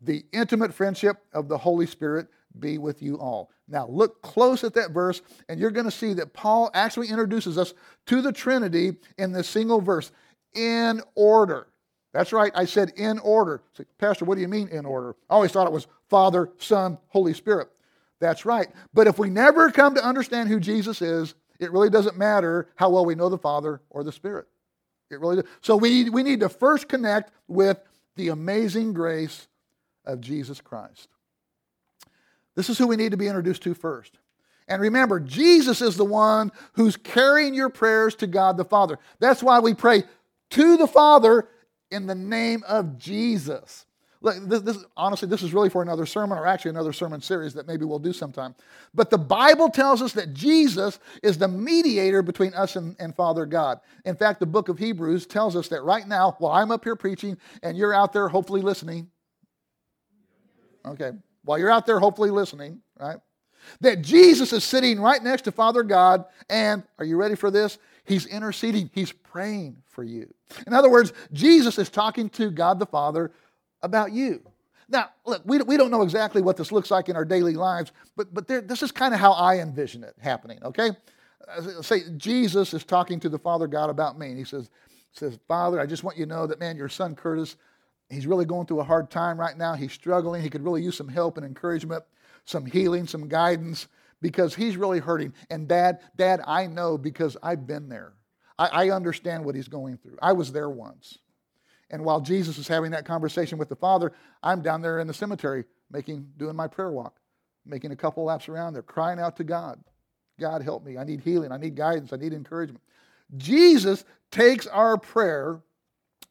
the 0.00 0.24
intimate 0.32 0.72
friendship 0.72 1.18
of 1.32 1.48
the 1.48 1.58
Holy 1.58 1.86
Spirit 1.86 2.28
be 2.58 2.78
with 2.78 3.02
you 3.02 3.18
all. 3.18 3.50
Now, 3.68 3.86
look 3.88 4.22
close 4.22 4.64
at 4.64 4.74
that 4.74 4.90
verse, 4.90 5.22
and 5.48 5.58
you're 5.58 5.70
going 5.70 5.86
to 5.86 5.90
see 5.90 6.12
that 6.14 6.32
Paul 6.32 6.70
actually 6.74 7.08
introduces 7.08 7.58
us 7.58 7.74
to 8.06 8.20
the 8.20 8.32
Trinity 8.32 8.96
in 9.18 9.32
this 9.32 9.48
single 9.48 9.80
verse 9.80 10.12
in 10.54 11.00
order. 11.14 11.68
That's 12.12 12.32
right, 12.32 12.52
I 12.54 12.66
said 12.66 12.92
in 12.96 13.18
order. 13.20 13.62
Say, 13.76 13.84
Pastor, 13.98 14.24
what 14.24 14.34
do 14.34 14.42
you 14.42 14.48
mean 14.48 14.68
in 14.68 14.84
order? 14.84 15.16
I 15.30 15.34
always 15.34 15.50
thought 15.50 15.66
it 15.66 15.72
was 15.72 15.86
Father, 16.08 16.50
Son, 16.58 16.98
Holy 17.08 17.32
Spirit. 17.32 17.68
That's 18.20 18.44
right. 18.44 18.68
But 18.92 19.06
if 19.06 19.18
we 19.18 19.30
never 19.30 19.70
come 19.70 19.94
to 19.94 20.04
understand 20.04 20.48
who 20.48 20.60
Jesus 20.60 21.00
is, 21.00 21.34
it 21.58 21.72
really 21.72 21.90
doesn't 21.90 22.18
matter 22.18 22.68
how 22.76 22.90
well 22.90 23.04
we 23.04 23.14
know 23.14 23.28
the 23.28 23.38
Father 23.38 23.80
or 23.88 24.04
the 24.04 24.12
Spirit. 24.12 24.46
It 25.10 25.20
really 25.20 25.36
does. 25.36 25.44
So 25.60 25.76
we, 25.76 26.10
we 26.10 26.22
need 26.22 26.40
to 26.40 26.48
first 26.48 26.88
connect 26.88 27.32
with 27.48 27.80
the 28.16 28.28
amazing 28.28 28.92
grace 28.92 29.48
of 30.04 30.20
Jesus 30.20 30.60
Christ. 30.60 31.08
This 32.54 32.68
is 32.68 32.78
who 32.78 32.86
we 32.86 32.96
need 32.96 33.12
to 33.12 33.16
be 33.16 33.28
introduced 33.28 33.62
to 33.62 33.74
first. 33.74 34.18
And 34.68 34.80
remember, 34.80 35.20
Jesus 35.20 35.82
is 35.82 35.96
the 35.96 36.04
one 36.04 36.52
who's 36.74 36.96
carrying 36.96 37.54
your 37.54 37.68
prayers 37.68 38.14
to 38.16 38.26
God 38.26 38.56
the 38.56 38.64
Father. 38.64 38.98
That's 39.18 39.42
why 39.42 39.58
we 39.58 39.74
pray 39.74 40.04
to 40.50 40.76
the 40.76 40.86
Father 40.86 41.48
in 41.90 42.06
the 42.06 42.14
name 42.14 42.62
of 42.66 42.98
Jesus. 42.98 43.86
Look, 44.22 44.36
this, 44.48 44.60
this, 44.60 44.84
honestly, 44.96 45.26
this 45.26 45.42
is 45.42 45.52
really 45.52 45.68
for 45.68 45.82
another 45.82 46.06
sermon 46.06 46.38
or 46.38 46.46
actually 46.46 46.70
another 46.70 46.92
sermon 46.92 47.20
series 47.20 47.54
that 47.54 47.66
maybe 47.66 47.84
we'll 47.84 47.98
do 47.98 48.12
sometime. 48.12 48.54
But 48.94 49.10
the 49.10 49.18
Bible 49.18 49.68
tells 49.68 50.00
us 50.00 50.12
that 50.12 50.32
Jesus 50.32 51.00
is 51.24 51.38
the 51.38 51.48
mediator 51.48 52.22
between 52.22 52.54
us 52.54 52.76
and, 52.76 52.94
and 53.00 53.16
Father 53.16 53.44
God. 53.46 53.80
In 54.04 54.14
fact, 54.14 54.38
the 54.38 54.46
book 54.46 54.68
of 54.68 54.78
Hebrews 54.78 55.26
tells 55.26 55.56
us 55.56 55.66
that 55.68 55.82
right 55.82 56.06
now, 56.06 56.36
while 56.38 56.52
I'm 56.52 56.70
up 56.70 56.84
here 56.84 56.94
preaching 56.94 57.36
and 57.64 57.76
you're 57.76 57.92
out 57.92 58.12
there 58.12 58.28
hopefully 58.28 58.62
listening, 58.62 59.10
okay, 60.86 61.10
while 61.44 61.58
you're 61.58 61.70
out 61.70 61.86
there 61.86 61.98
hopefully 61.98 62.30
listening, 62.30 62.80
right? 62.98 63.18
That 63.80 64.02
Jesus 64.02 64.52
is 64.52 64.64
sitting 64.64 65.00
right 65.00 65.22
next 65.22 65.42
to 65.42 65.52
Father 65.52 65.82
God, 65.82 66.24
and 66.50 66.82
are 66.98 67.04
you 67.04 67.16
ready 67.16 67.36
for 67.36 67.50
this? 67.50 67.78
He's 68.04 68.26
interceding, 68.26 68.90
he's 68.92 69.12
praying 69.12 69.76
for 69.86 70.02
you. 70.02 70.32
In 70.66 70.74
other 70.74 70.90
words, 70.90 71.12
Jesus 71.32 71.78
is 71.78 71.88
talking 71.88 72.28
to 72.30 72.50
God 72.50 72.78
the 72.78 72.86
Father 72.86 73.32
about 73.82 74.12
you. 74.12 74.42
Now, 74.88 75.10
look, 75.24 75.42
we, 75.44 75.58
we 75.58 75.76
don't 75.76 75.90
know 75.90 76.02
exactly 76.02 76.42
what 76.42 76.56
this 76.56 76.72
looks 76.72 76.90
like 76.90 77.08
in 77.08 77.16
our 77.16 77.24
daily 77.24 77.54
lives, 77.54 77.92
but, 78.16 78.34
but 78.34 78.46
there, 78.46 78.60
this 78.60 78.82
is 78.82 78.92
kind 78.92 79.14
of 79.14 79.20
how 79.20 79.32
I 79.32 79.58
envision 79.58 80.04
it 80.04 80.14
happening, 80.20 80.58
okay? 80.64 80.90
Uh, 81.48 81.82
say, 81.82 82.02
Jesus 82.16 82.74
is 82.74 82.84
talking 82.84 83.18
to 83.20 83.28
the 83.28 83.38
Father 83.38 83.66
God 83.66 83.88
about 83.88 84.18
me, 84.18 84.28
and 84.28 84.38
he 84.38 84.44
says, 84.44 84.68
says, 85.12 85.38
Father, 85.46 85.80
I 85.80 85.86
just 85.86 86.04
want 86.04 86.18
you 86.18 86.26
to 86.26 86.28
know 86.28 86.46
that, 86.46 86.58
man, 86.58 86.76
your 86.76 86.88
son 86.88 87.14
Curtis, 87.14 87.56
he's 88.12 88.26
really 88.26 88.44
going 88.44 88.66
through 88.66 88.80
a 88.80 88.84
hard 88.84 89.10
time 89.10 89.38
right 89.38 89.56
now. 89.56 89.74
He's 89.74 89.92
struggling. 89.92 90.42
He 90.42 90.50
could 90.50 90.64
really 90.64 90.82
use 90.82 90.96
some 90.96 91.08
help 91.08 91.36
and 91.36 91.46
encouragement, 91.46 92.04
some 92.44 92.66
healing, 92.66 93.06
some 93.06 93.28
guidance, 93.28 93.88
because 94.20 94.54
he's 94.54 94.76
really 94.76 94.98
hurting. 94.98 95.32
And 95.50 95.68
dad, 95.68 96.00
dad, 96.16 96.40
I 96.46 96.66
know 96.66 96.98
because 96.98 97.36
I've 97.42 97.66
been 97.66 97.88
there. 97.88 98.12
I, 98.58 98.66
I 98.66 98.90
understand 98.90 99.44
what 99.44 99.54
he's 99.54 99.68
going 99.68 99.96
through. 99.96 100.18
I 100.20 100.32
was 100.32 100.52
there 100.52 100.70
once. 100.70 101.18
And 101.90 102.04
while 102.04 102.20
Jesus 102.20 102.58
is 102.58 102.68
having 102.68 102.90
that 102.92 103.04
conversation 103.04 103.58
with 103.58 103.68
the 103.68 103.76
Father, 103.76 104.12
I'm 104.42 104.62
down 104.62 104.80
there 104.80 105.00
in 105.00 105.06
the 105.06 105.14
cemetery 105.14 105.64
making, 105.90 106.26
doing 106.38 106.56
my 106.56 106.66
prayer 106.66 106.90
walk, 106.90 107.16
making 107.66 107.92
a 107.92 107.96
couple 107.96 108.24
laps 108.24 108.48
around 108.48 108.72
there, 108.72 108.82
crying 108.82 109.20
out 109.20 109.36
to 109.36 109.44
God. 109.44 109.78
God 110.40 110.62
help 110.62 110.84
me. 110.84 110.96
I 110.96 111.04
need 111.04 111.20
healing. 111.20 111.52
I 111.52 111.58
need 111.58 111.76
guidance. 111.76 112.12
I 112.12 112.16
need 112.16 112.32
encouragement. 112.32 112.82
Jesus 113.36 114.04
takes 114.30 114.66
our 114.66 114.96
prayer 114.96 115.60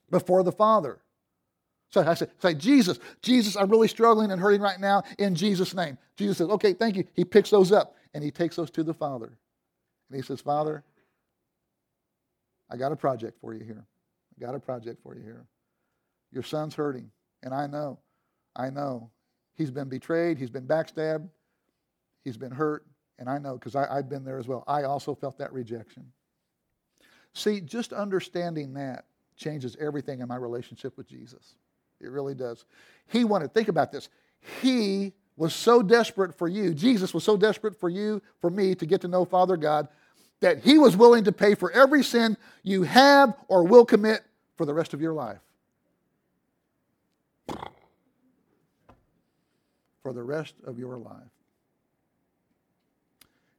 before 0.09 0.43
the 0.43 0.51
Father. 0.51 0.99
So 1.91 2.01
I 2.01 2.13
say, 2.13 2.27
say, 2.39 2.53
Jesus, 2.53 2.99
Jesus, 3.21 3.55
I'm 3.57 3.69
really 3.69 3.89
struggling 3.89 4.31
and 4.31 4.41
hurting 4.41 4.61
right 4.61 4.79
now 4.79 5.03
in 5.19 5.35
Jesus' 5.35 5.73
name. 5.73 5.97
Jesus 6.15 6.37
says, 6.37 6.47
okay, 6.49 6.73
thank 6.73 6.95
you. 6.95 7.03
He 7.13 7.25
picks 7.25 7.49
those 7.49 7.71
up 7.71 7.95
and 8.13 8.23
he 8.23 8.31
takes 8.31 8.55
those 8.55 8.71
to 8.71 8.83
the 8.83 8.93
Father. 8.93 9.37
And 10.09 10.15
he 10.15 10.21
says, 10.21 10.39
Father, 10.41 10.83
I 12.69 12.77
got 12.77 12.91
a 12.91 12.95
project 12.95 13.39
for 13.41 13.53
you 13.53 13.63
here. 13.63 13.85
I 14.37 14.45
got 14.45 14.55
a 14.55 14.59
project 14.59 15.03
for 15.03 15.15
you 15.15 15.21
here. 15.21 15.45
Your 16.31 16.43
son's 16.43 16.75
hurting, 16.75 17.11
and 17.43 17.53
I 17.53 17.67
know, 17.67 17.99
I 18.55 18.69
know. 18.69 19.11
He's 19.55 19.71
been 19.71 19.89
betrayed, 19.89 20.37
he's 20.37 20.49
been 20.49 20.65
backstabbed, 20.65 21.27
he's 22.23 22.37
been 22.37 22.51
hurt, 22.51 22.85
and 23.19 23.29
I 23.29 23.37
know 23.37 23.55
because 23.55 23.75
I've 23.75 24.09
been 24.09 24.23
there 24.23 24.39
as 24.39 24.47
well. 24.47 24.63
I 24.65 24.83
also 24.83 25.13
felt 25.13 25.37
that 25.39 25.51
rejection. 25.51 26.05
See, 27.33 27.59
just 27.59 27.91
understanding 27.91 28.73
that 28.75 29.05
changes 29.35 29.75
everything 29.79 30.21
in 30.21 30.29
my 30.29 30.37
relationship 30.37 30.97
with 30.97 31.07
Jesus. 31.07 31.55
It 32.01 32.09
really 32.09 32.35
does. 32.35 32.65
He 33.07 33.23
wanted, 33.23 33.53
think 33.53 33.67
about 33.67 33.91
this. 33.91 34.09
He 34.61 35.13
was 35.37 35.53
so 35.53 35.81
desperate 35.81 36.35
for 36.35 36.47
you, 36.47 36.73
Jesus 36.73 37.13
was 37.13 37.23
so 37.23 37.37
desperate 37.37 37.79
for 37.79 37.89
you, 37.89 38.21
for 38.39 38.49
me 38.49 38.75
to 38.75 38.85
get 38.85 39.01
to 39.01 39.07
know 39.07 39.25
Father 39.25 39.57
God, 39.57 39.87
that 40.39 40.63
he 40.63 40.77
was 40.77 40.97
willing 40.97 41.23
to 41.23 41.31
pay 41.31 41.55
for 41.55 41.71
every 41.71 42.03
sin 42.03 42.37
you 42.63 42.83
have 42.83 43.35
or 43.47 43.63
will 43.63 43.85
commit 43.85 44.21
for 44.55 44.65
the 44.65 44.73
rest 44.73 44.93
of 44.93 45.01
your 45.01 45.13
life. 45.13 45.39
For 50.03 50.13
the 50.13 50.23
rest 50.23 50.55
of 50.65 50.79
your 50.79 50.97
life. 50.97 51.29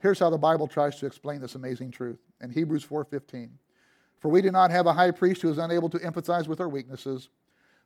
Here's 0.00 0.18
how 0.18 0.30
the 0.30 0.38
Bible 0.38 0.66
tries 0.66 0.98
to 0.98 1.06
explain 1.06 1.40
this 1.40 1.54
amazing 1.54 1.92
truth 1.92 2.18
in 2.40 2.50
Hebrews 2.50 2.84
4:15. 2.84 3.50
For 4.18 4.28
we 4.28 4.42
do 4.42 4.50
not 4.50 4.72
have 4.72 4.86
a 4.86 4.92
high 4.92 5.12
priest 5.12 5.42
who 5.42 5.50
is 5.50 5.58
unable 5.58 5.88
to 5.90 5.98
empathize 5.98 6.48
with 6.48 6.60
our 6.60 6.68
weaknesses, 6.68 7.28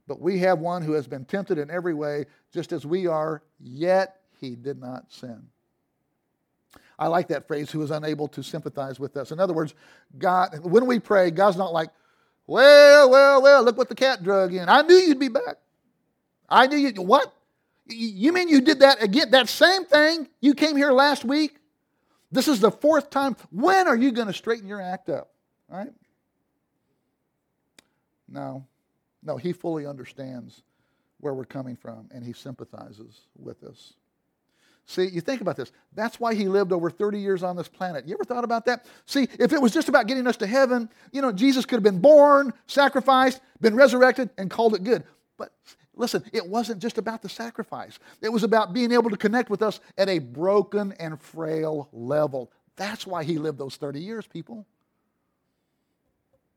but 0.07 0.21
we 0.21 0.39
have 0.39 0.59
one 0.59 0.83
who 0.83 0.93
has 0.93 1.07
been 1.07 1.25
tempted 1.25 1.59
in 1.59 1.71
every 1.71 1.95
way, 1.95 2.27
just 2.53 2.73
as 2.73 2.87
we 2.87 3.07
are, 3.07 3.43
yet 3.61 4.21
he 4.41 4.55
did 4.55 4.81
not 4.81 5.05
sin. 5.13 5.43
I 6.99 7.09
like 7.09 7.29
that 7.29 7.47
phrase, 7.47 7.71
who 7.71 7.83
is 7.83 7.91
unable 7.91 8.29
to 8.29 8.43
sympathize 8.43 8.99
with 8.99 9.17
us. 9.17 9.31
In 9.31 9.41
other 9.41 9.53
words, 9.53 9.75
God, 10.17 10.59
when 10.63 10.87
we 10.87 10.99
pray, 10.99 11.31
God's 11.31 11.57
not 11.57 11.73
like, 11.73 11.91
well, 12.47 13.11
well, 13.11 13.43
well, 13.43 13.63
look 13.65 13.77
what 13.77 13.89
the 13.89 13.95
cat 13.95 14.23
drug 14.23 14.55
in. 14.55 14.69
I 14.69 14.83
knew 14.83 14.95
you'd 14.95 15.19
be 15.19 15.29
back. 15.29 15.57
I 16.49 16.67
knew 16.67 16.77
you. 16.77 17.03
What? 17.03 17.33
You 17.89 18.33
mean 18.33 18.49
you 18.49 18.61
did 18.61 18.81
that 18.81 19.03
again? 19.03 19.31
That 19.31 19.49
same 19.49 19.85
thing? 19.85 20.29
You 20.41 20.55
came 20.55 20.77
here 20.77 20.93
last 20.93 21.25
week? 21.25 21.57
This 22.31 22.49
is 22.49 22.61
the 22.61 22.71
fourth 22.71 23.11
time. 23.11 23.37
When 23.51 23.87
are 23.87 23.97
you 23.97 24.13
going 24.13 24.27
to 24.29 24.33
straighten 24.33 24.69
your 24.69 24.81
act 24.81 25.09
up? 25.09 25.31
Right? 25.69 25.93
No. 28.29 28.67
No, 29.27 29.37
he 29.37 29.53
fully 29.53 29.87
understands 29.87 30.63
where 31.19 31.35
we're 31.35 31.45
coming 31.45 31.77
from 31.77 32.09
and 32.13 32.25
he 32.25 32.33
sympathizes 32.33 33.23
with 33.37 33.65
us. 33.65 33.95
See, 34.89 35.07
you 35.07 35.21
think 35.21 35.41
about 35.41 35.57
this. 35.57 35.73
That's 35.95 36.21
why 36.21 36.35
he 36.35 36.47
lived 36.47 36.73
over 36.73 36.91
30 36.91 37.19
years 37.19 37.43
on 37.43 37.57
this 37.57 37.67
planet. 37.67 38.07
You 38.07 38.15
ever 38.15 38.23
thought 38.23 38.45
about 38.45 38.67
that? 38.67 38.87
See, 39.05 39.27
if 39.41 39.53
it 39.53 39.61
was 39.61 39.73
just 39.73 39.89
about 39.89 40.07
getting 40.07 40.29
us 40.29 40.37
to 40.37 40.47
heaven, 40.47 40.89
you 41.11 41.21
know, 41.21 41.33
Jesus 41.33 41.67
could 41.67 41.77
have 41.77 41.83
been 41.83 42.01
born, 42.01 42.53
sacrificed, 42.69 43.41
been 43.61 43.75
resurrected, 43.75 44.31
and 44.39 44.49
called 44.49 44.77
it 44.77 44.85
good. 44.85 45.03
But 45.37 45.51
listen, 45.97 46.23
it 46.33 46.47
wasn't 46.47 46.81
just 46.81 46.99
about 46.99 47.21
the 47.21 47.29
sacrifice, 47.29 47.99
it 48.23 48.29
was 48.29 48.45
about 48.45 48.73
being 48.73 48.93
able 48.93 49.11
to 49.11 49.17
connect 49.17 49.51
with 49.51 49.61
us 49.61 49.81
at 49.99 50.09
a 50.09 50.21
broken 50.21 50.93
and 51.01 51.21
frail 51.21 51.89
level. 51.93 52.53
That's 52.77 53.07
why 53.07 53.25
he 53.25 53.39
lived 53.39 53.59
those 53.59 53.75
30 53.75 54.01
years, 54.01 54.27
people. 54.27 54.67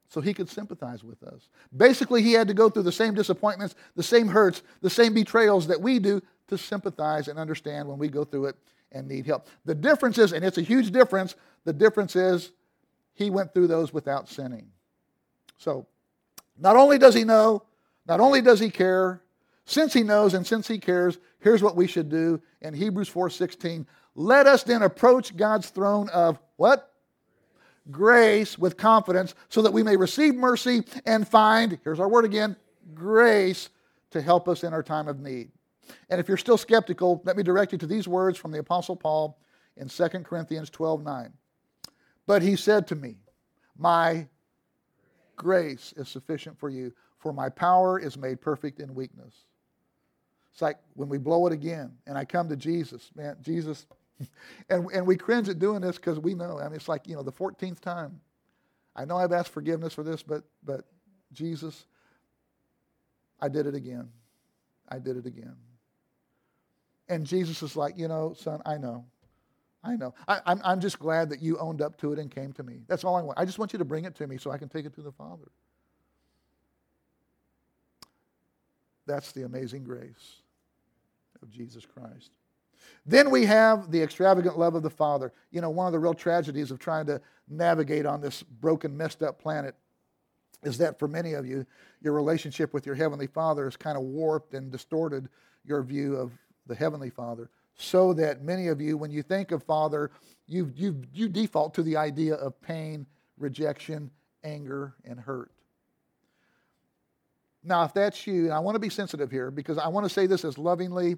So 0.09 0.21
he 0.21 0.33
could 0.33 0.49
sympathize 0.49 1.03
with 1.03 1.21
us. 1.23 1.49
Basically, 1.75 2.23
he 2.23 2.33
had 2.33 2.47
to 2.47 2.53
go 2.55 2.67
through 2.67 2.83
the 2.83 2.91
same 2.91 3.13
disappointments, 3.13 3.75
the 3.95 4.03
same 4.03 4.27
hurts, 4.27 4.63
the 4.81 4.89
same 4.89 5.13
betrayals 5.13 5.67
that 5.67 5.79
we 5.79 5.99
do 5.99 6.21
to 6.47 6.57
sympathize 6.57 7.27
and 7.27 7.37
understand 7.37 7.87
when 7.87 7.99
we 7.99 8.07
go 8.07 8.23
through 8.23 8.47
it 8.47 8.55
and 8.91 9.07
need 9.07 9.27
help. 9.27 9.47
The 9.65 9.75
difference 9.75 10.17
is, 10.17 10.33
and 10.33 10.43
it's 10.43 10.57
a 10.57 10.63
huge 10.63 10.91
difference, 10.91 11.35
the 11.63 11.73
difference 11.73 12.15
is 12.15 12.51
he 13.13 13.29
went 13.29 13.53
through 13.53 13.67
those 13.67 13.93
without 13.93 14.27
sinning. 14.27 14.71
So, 15.57 15.85
not 16.57 16.75
only 16.75 16.97
does 16.97 17.13
he 17.13 17.23
know, 17.23 17.63
not 18.07 18.19
only 18.19 18.41
does 18.41 18.59
he 18.59 18.71
care, 18.71 19.21
since 19.65 19.93
he 19.93 20.01
knows 20.01 20.33
and 20.33 20.45
since 20.45 20.67
he 20.67 20.79
cares, 20.79 21.19
here's 21.39 21.61
what 21.61 21.75
we 21.75 21.85
should 21.85 22.09
do 22.09 22.41
in 22.61 22.73
Hebrews 22.73 23.09
4:16. 23.09 23.85
Let 24.15 24.47
us 24.47 24.63
then 24.63 24.81
approach 24.81 25.37
God's 25.37 25.69
throne 25.69 26.09
of 26.09 26.39
what? 26.55 26.88
Grace 27.91 28.57
with 28.57 28.77
confidence 28.77 29.33
so 29.49 29.61
that 29.61 29.73
we 29.73 29.83
may 29.83 29.95
receive 29.95 30.35
mercy 30.35 30.83
and 31.05 31.27
find, 31.27 31.79
here's 31.83 31.99
our 31.99 32.09
word 32.09 32.25
again, 32.25 32.55
grace 32.93 33.69
to 34.11 34.21
help 34.21 34.47
us 34.47 34.63
in 34.63 34.73
our 34.73 34.83
time 34.83 35.07
of 35.07 35.19
need. 35.19 35.49
And 36.09 36.19
if 36.19 36.27
you're 36.27 36.37
still 36.37 36.57
skeptical, 36.57 37.21
let 37.25 37.37
me 37.37 37.43
direct 37.43 37.71
you 37.71 37.77
to 37.79 37.87
these 37.87 38.07
words 38.07 38.37
from 38.37 38.51
the 38.51 38.59
Apostle 38.59 38.95
Paul 38.95 39.39
in 39.77 39.87
2 39.87 40.07
Corinthians 40.23 40.69
12 40.69 41.03
9. 41.03 41.33
But 42.27 42.41
he 42.41 42.55
said 42.55 42.85
to 42.87 42.95
me, 42.95 43.15
My 43.77 44.27
grace 45.35 45.93
is 45.97 46.09
sufficient 46.09 46.59
for 46.59 46.69
you, 46.69 46.93
for 47.17 47.33
my 47.33 47.49
power 47.49 47.99
is 47.99 48.17
made 48.17 48.41
perfect 48.41 48.79
in 48.79 48.93
weakness. 48.93 49.33
It's 50.51 50.61
like 50.61 50.77
when 50.93 51.09
we 51.09 51.17
blow 51.17 51.47
it 51.47 51.53
again 51.53 51.93
and 52.05 52.17
I 52.17 52.25
come 52.25 52.49
to 52.49 52.55
Jesus, 52.55 53.11
man, 53.15 53.37
Jesus, 53.41 53.87
and, 54.69 54.87
and 54.91 55.07
we 55.07 55.15
cringe 55.15 55.49
at 55.49 55.59
doing 55.59 55.81
this 55.81 55.97
because 55.97 56.19
we 56.19 56.33
know, 56.33 56.59
I 56.59 56.65
mean, 56.65 56.75
it's 56.75 56.87
like, 56.87 57.07
you 57.07 57.15
know, 57.15 57.23
the 57.23 57.31
14th 57.31 57.79
time. 57.79 58.19
I 58.95 59.05
know 59.05 59.17
I've 59.17 59.31
asked 59.31 59.49
forgiveness 59.49 59.93
for 59.93 60.03
this, 60.03 60.23
but, 60.23 60.43
but 60.63 60.85
Jesus, 61.31 61.85
I 63.39 63.47
did 63.47 63.67
it 63.67 63.75
again. 63.75 64.09
I 64.87 64.99
did 64.99 65.17
it 65.17 65.25
again. 65.25 65.55
And 67.07 67.25
Jesus 67.25 67.63
is 67.63 67.75
like, 67.75 67.97
you 67.97 68.07
know, 68.07 68.33
son, 68.37 68.61
I 68.65 68.77
know. 68.77 69.05
I 69.83 69.95
know. 69.95 70.13
I, 70.27 70.35
am 70.35 70.41
I'm, 70.45 70.61
I'm 70.63 70.79
just 70.81 70.99
glad 70.99 71.29
that 71.29 71.41
you 71.41 71.57
owned 71.57 71.81
up 71.81 71.97
to 72.01 72.11
it 72.11 72.19
and 72.19 72.29
came 72.29 72.51
to 72.53 72.63
me. 72.63 72.81
That's 72.87 73.03
all 73.03 73.15
I 73.15 73.21
want. 73.21 73.39
I 73.39 73.45
just 73.45 73.57
want 73.57 73.71
you 73.71 73.79
to 73.79 73.85
bring 73.85 74.05
it 74.05 74.15
to 74.15 74.27
me 74.27 74.37
so 74.37 74.51
I 74.51 74.57
can 74.57 74.67
take 74.67 74.85
it 74.85 74.93
to 74.95 75.01
the 75.01 75.11
Father. 75.11 75.49
That's 79.07 79.31
the 79.31 79.43
amazing 79.43 79.85
grace 79.85 80.41
of 81.41 81.49
Jesus 81.49 81.85
Christ. 81.85 82.31
Then 83.05 83.29
we 83.29 83.45
have 83.45 83.91
the 83.91 84.01
extravagant 84.01 84.57
love 84.57 84.75
of 84.75 84.83
the 84.83 84.89
Father. 84.89 85.33
You 85.51 85.61
know, 85.61 85.69
one 85.69 85.87
of 85.87 85.93
the 85.93 85.99
real 85.99 86.13
tragedies 86.13 86.71
of 86.71 86.79
trying 86.79 87.05
to 87.07 87.21
navigate 87.47 88.05
on 88.05 88.21
this 88.21 88.43
broken, 88.43 88.95
messed 88.95 89.23
up 89.23 89.41
planet 89.41 89.75
is 90.63 90.77
that 90.77 90.99
for 90.99 91.07
many 91.07 91.33
of 91.33 91.45
you, 91.45 91.65
your 92.01 92.13
relationship 92.13 92.73
with 92.73 92.85
your 92.85 92.95
Heavenly 92.95 93.27
Father 93.27 93.63
has 93.65 93.77
kind 93.77 93.97
of 93.97 94.03
warped 94.03 94.53
and 94.53 94.71
distorted 94.71 95.29
your 95.65 95.81
view 95.83 96.15
of 96.15 96.31
the 96.67 96.75
Heavenly 96.75 97.09
Father. 97.09 97.49
So 97.75 98.13
that 98.13 98.43
many 98.43 98.67
of 98.67 98.81
you, 98.81 98.97
when 98.97 99.09
you 99.09 99.23
think 99.23 99.51
of 99.51 99.63
Father, 99.63 100.11
you, 100.47 100.71
you, 100.75 101.01
you 101.13 101.29
default 101.29 101.73
to 101.75 101.83
the 101.83 101.95
idea 101.95 102.35
of 102.35 102.59
pain, 102.61 103.05
rejection, 103.37 104.11
anger, 104.43 104.95
and 105.05 105.19
hurt. 105.19 105.51
Now, 107.63 107.83
if 107.83 107.93
that's 107.93 108.25
you, 108.25 108.45
and 108.45 108.53
I 108.53 108.59
want 108.59 108.75
to 108.75 108.79
be 108.79 108.89
sensitive 108.89 109.31
here 109.31 109.51
because 109.51 109.77
I 109.77 109.87
want 109.87 110.05
to 110.05 110.09
say 110.09 110.27
this 110.27 110.45
as 110.45 110.57
lovingly 110.57 111.17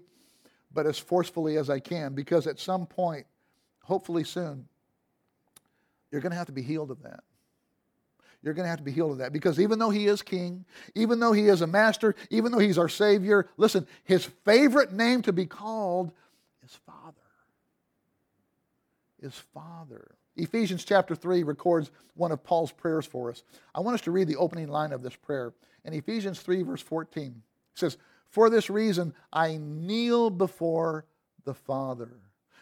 but 0.73 0.85
as 0.85 0.97
forcefully 0.97 1.57
as 1.57 1.69
I 1.69 1.79
can 1.79 2.13
because 2.13 2.47
at 2.47 2.59
some 2.59 2.85
point, 2.85 3.25
hopefully 3.83 4.23
soon, 4.23 4.67
you're 6.11 6.21
going 6.21 6.31
to 6.31 6.37
have 6.37 6.47
to 6.47 6.53
be 6.53 6.61
healed 6.61 6.91
of 6.91 7.03
that. 7.03 7.23
You're 8.43 8.53
going 8.53 8.65
to 8.65 8.69
have 8.69 8.79
to 8.79 8.83
be 8.83 8.91
healed 8.91 9.11
of 9.11 9.17
that 9.19 9.33
because 9.33 9.59
even 9.59 9.77
though 9.77 9.91
he 9.91 10.07
is 10.07 10.21
king, 10.21 10.65
even 10.95 11.19
though 11.19 11.33
he 11.33 11.47
is 11.47 11.61
a 11.61 11.67
master, 11.67 12.15
even 12.29 12.51
though 12.51 12.59
he's 12.59 12.77
our 12.77 12.89
savior, 12.89 13.47
listen, 13.57 13.87
his 14.03 14.25
favorite 14.25 14.91
name 14.91 15.21
to 15.23 15.33
be 15.33 15.45
called 15.45 16.11
is 16.63 16.77
Father. 16.85 17.17
Is 19.21 19.35
Father. 19.53 20.15
Ephesians 20.35 20.83
chapter 20.83 21.13
3 21.13 21.43
records 21.43 21.91
one 22.15 22.31
of 22.31 22.43
Paul's 22.43 22.71
prayers 22.71 23.05
for 23.05 23.29
us. 23.29 23.43
I 23.75 23.81
want 23.81 23.95
us 23.95 24.01
to 24.01 24.11
read 24.11 24.27
the 24.27 24.37
opening 24.37 24.69
line 24.69 24.91
of 24.91 25.03
this 25.03 25.15
prayer. 25.15 25.53
In 25.85 25.93
Ephesians 25.93 26.39
3, 26.39 26.63
verse 26.63 26.81
14, 26.81 27.25
it 27.25 27.79
says, 27.79 27.97
For 28.31 28.49
this 28.49 28.69
reason 28.69 29.13
I 29.31 29.57
kneel 29.57 30.29
before 30.29 31.05
the 31.45 31.53
Father. 31.53 32.17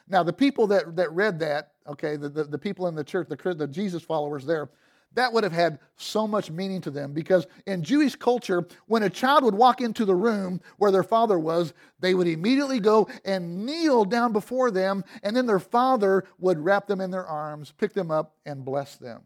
Now, 0.08 0.24
the 0.24 0.34
people 0.34 0.68
that, 0.68 0.96
that 0.96 1.12
read 1.12 1.40
that, 1.40 1.74
okay, 1.88 2.16
the, 2.16 2.30
the, 2.30 2.44
the 2.44 2.58
people 2.58 2.88
in 2.88 2.96
the 2.96 3.04
church, 3.04 3.28
the, 3.30 3.54
the 3.54 3.68
Jesus 3.68 4.02
followers 4.02 4.46
there, 4.46 4.70
that 5.14 5.32
would 5.34 5.44
have 5.44 5.54
had 5.54 5.80
so 5.98 6.28
much 6.28 6.52
meaning 6.52 6.82
to 6.82 6.92
them 6.92 7.14
because 7.14 7.48
in 7.66 7.84
Jewish 7.84 8.16
culture, 8.16 8.68
when 8.88 9.04
a 9.04 9.10
child 9.10 9.44
would 9.44 9.56
walk 9.56 9.82
into 9.82 10.06
the 10.06 10.16
room 10.16 10.62
where 10.78 10.92
their 10.92 11.04
father 11.04 11.40
was, 11.40 11.74
they 12.00 12.14
would 12.14 12.28
immediately 12.28 12.80
go 12.80 13.08
and 13.26 13.66
kneel 13.66 14.06
down 14.06 14.34
before 14.34 14.72
them, 14.72 15.04
and 15.24 15.36
then 15.36 15.46
their 15.46 15.60
father 15.60 16.26
would 16.38 16.60
wrap 16.60 16.88
them 16.88 17.02
in 17.02 17.12
their 17.12 17.26
arms, 17.26 17.74
pick 17.78 17.94
them 17.94 18.12
up, 18.12 18.36
and 18.46 18.66
bless 18.66 18.98
them. 18.98 19.24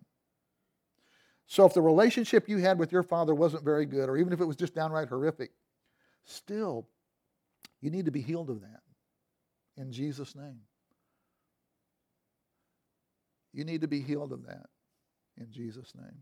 So 1.47 1.65
if 1.65 1.73
the 1.73 1.82
relationship 1.82 2.47
you 2.47 2.58
had 2.58 2.79
with 2.79 2.91
your 2.91 3.03
father 3.03 3.36
wasn't 3.36 3.63
very 3.63 3.86
good, 3.86 4.10
or 4.10 4.17
even 4.17 4.34
if 4.34 4.39
it 4.39 4.45
was 4.45 4.56
just 4.56 4.73
downright 4.73 5.10
horrific, 5.10 5.51
still, 6.25 6.88
you 7.81 7.89
need 7.89 8.05
to 8.05 8.12
be 8.12 8.21
healed 8.21 8.49
of 8.49 8.62
that 8.62 8.81
in 9.77 9.91
Jesus' 9.91 10.36
name. 10.36 10.59
You 13.53 13.63
need 13.63 13.81
to 13.81 13.88
be 13.88 14.01
healed 14.01 14.31
of 14.31 14.45
that 14.47 14.65
in 15.38 15.51
Jesus' 15.51 15.93
name. 15.95 16.17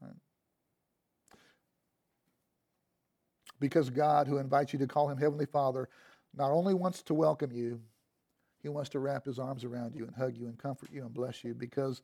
Right? 0.00 0.12
Because 3.58 3.90
God, 3.90 4.26
who 4.26 4.38
invites 4.38 4.72
you 4.72 4.78
to 4.80 4.86
call 4.86 5.08
him 5.08 5.18
Heavenly 5.18 5.46
Father, 5.46 5.88
not 6.36 6.50
only 6.50 6.74
wants 6.74 7.02
to 7.02 7.14
welcome 7.14 7.52
you, 7.52 7.80
he 8.62 8.68
wants 8.68 8.90
to 8.90 9.00
wrap 9.00 9.24
his 9.24 9.38
arms 9.38 9.64
around 9.64 9.94
you 9.94 10.04
and 10.04 10.14
hug 10.14 10.36
you 10.36 10.46
and 10.46 10.56
comfort 10.58 10.90
you 10.92 11.02
and 11.02 11.12
bless 11.12 11.42
you 11.42 11.54
because 11.54 12.00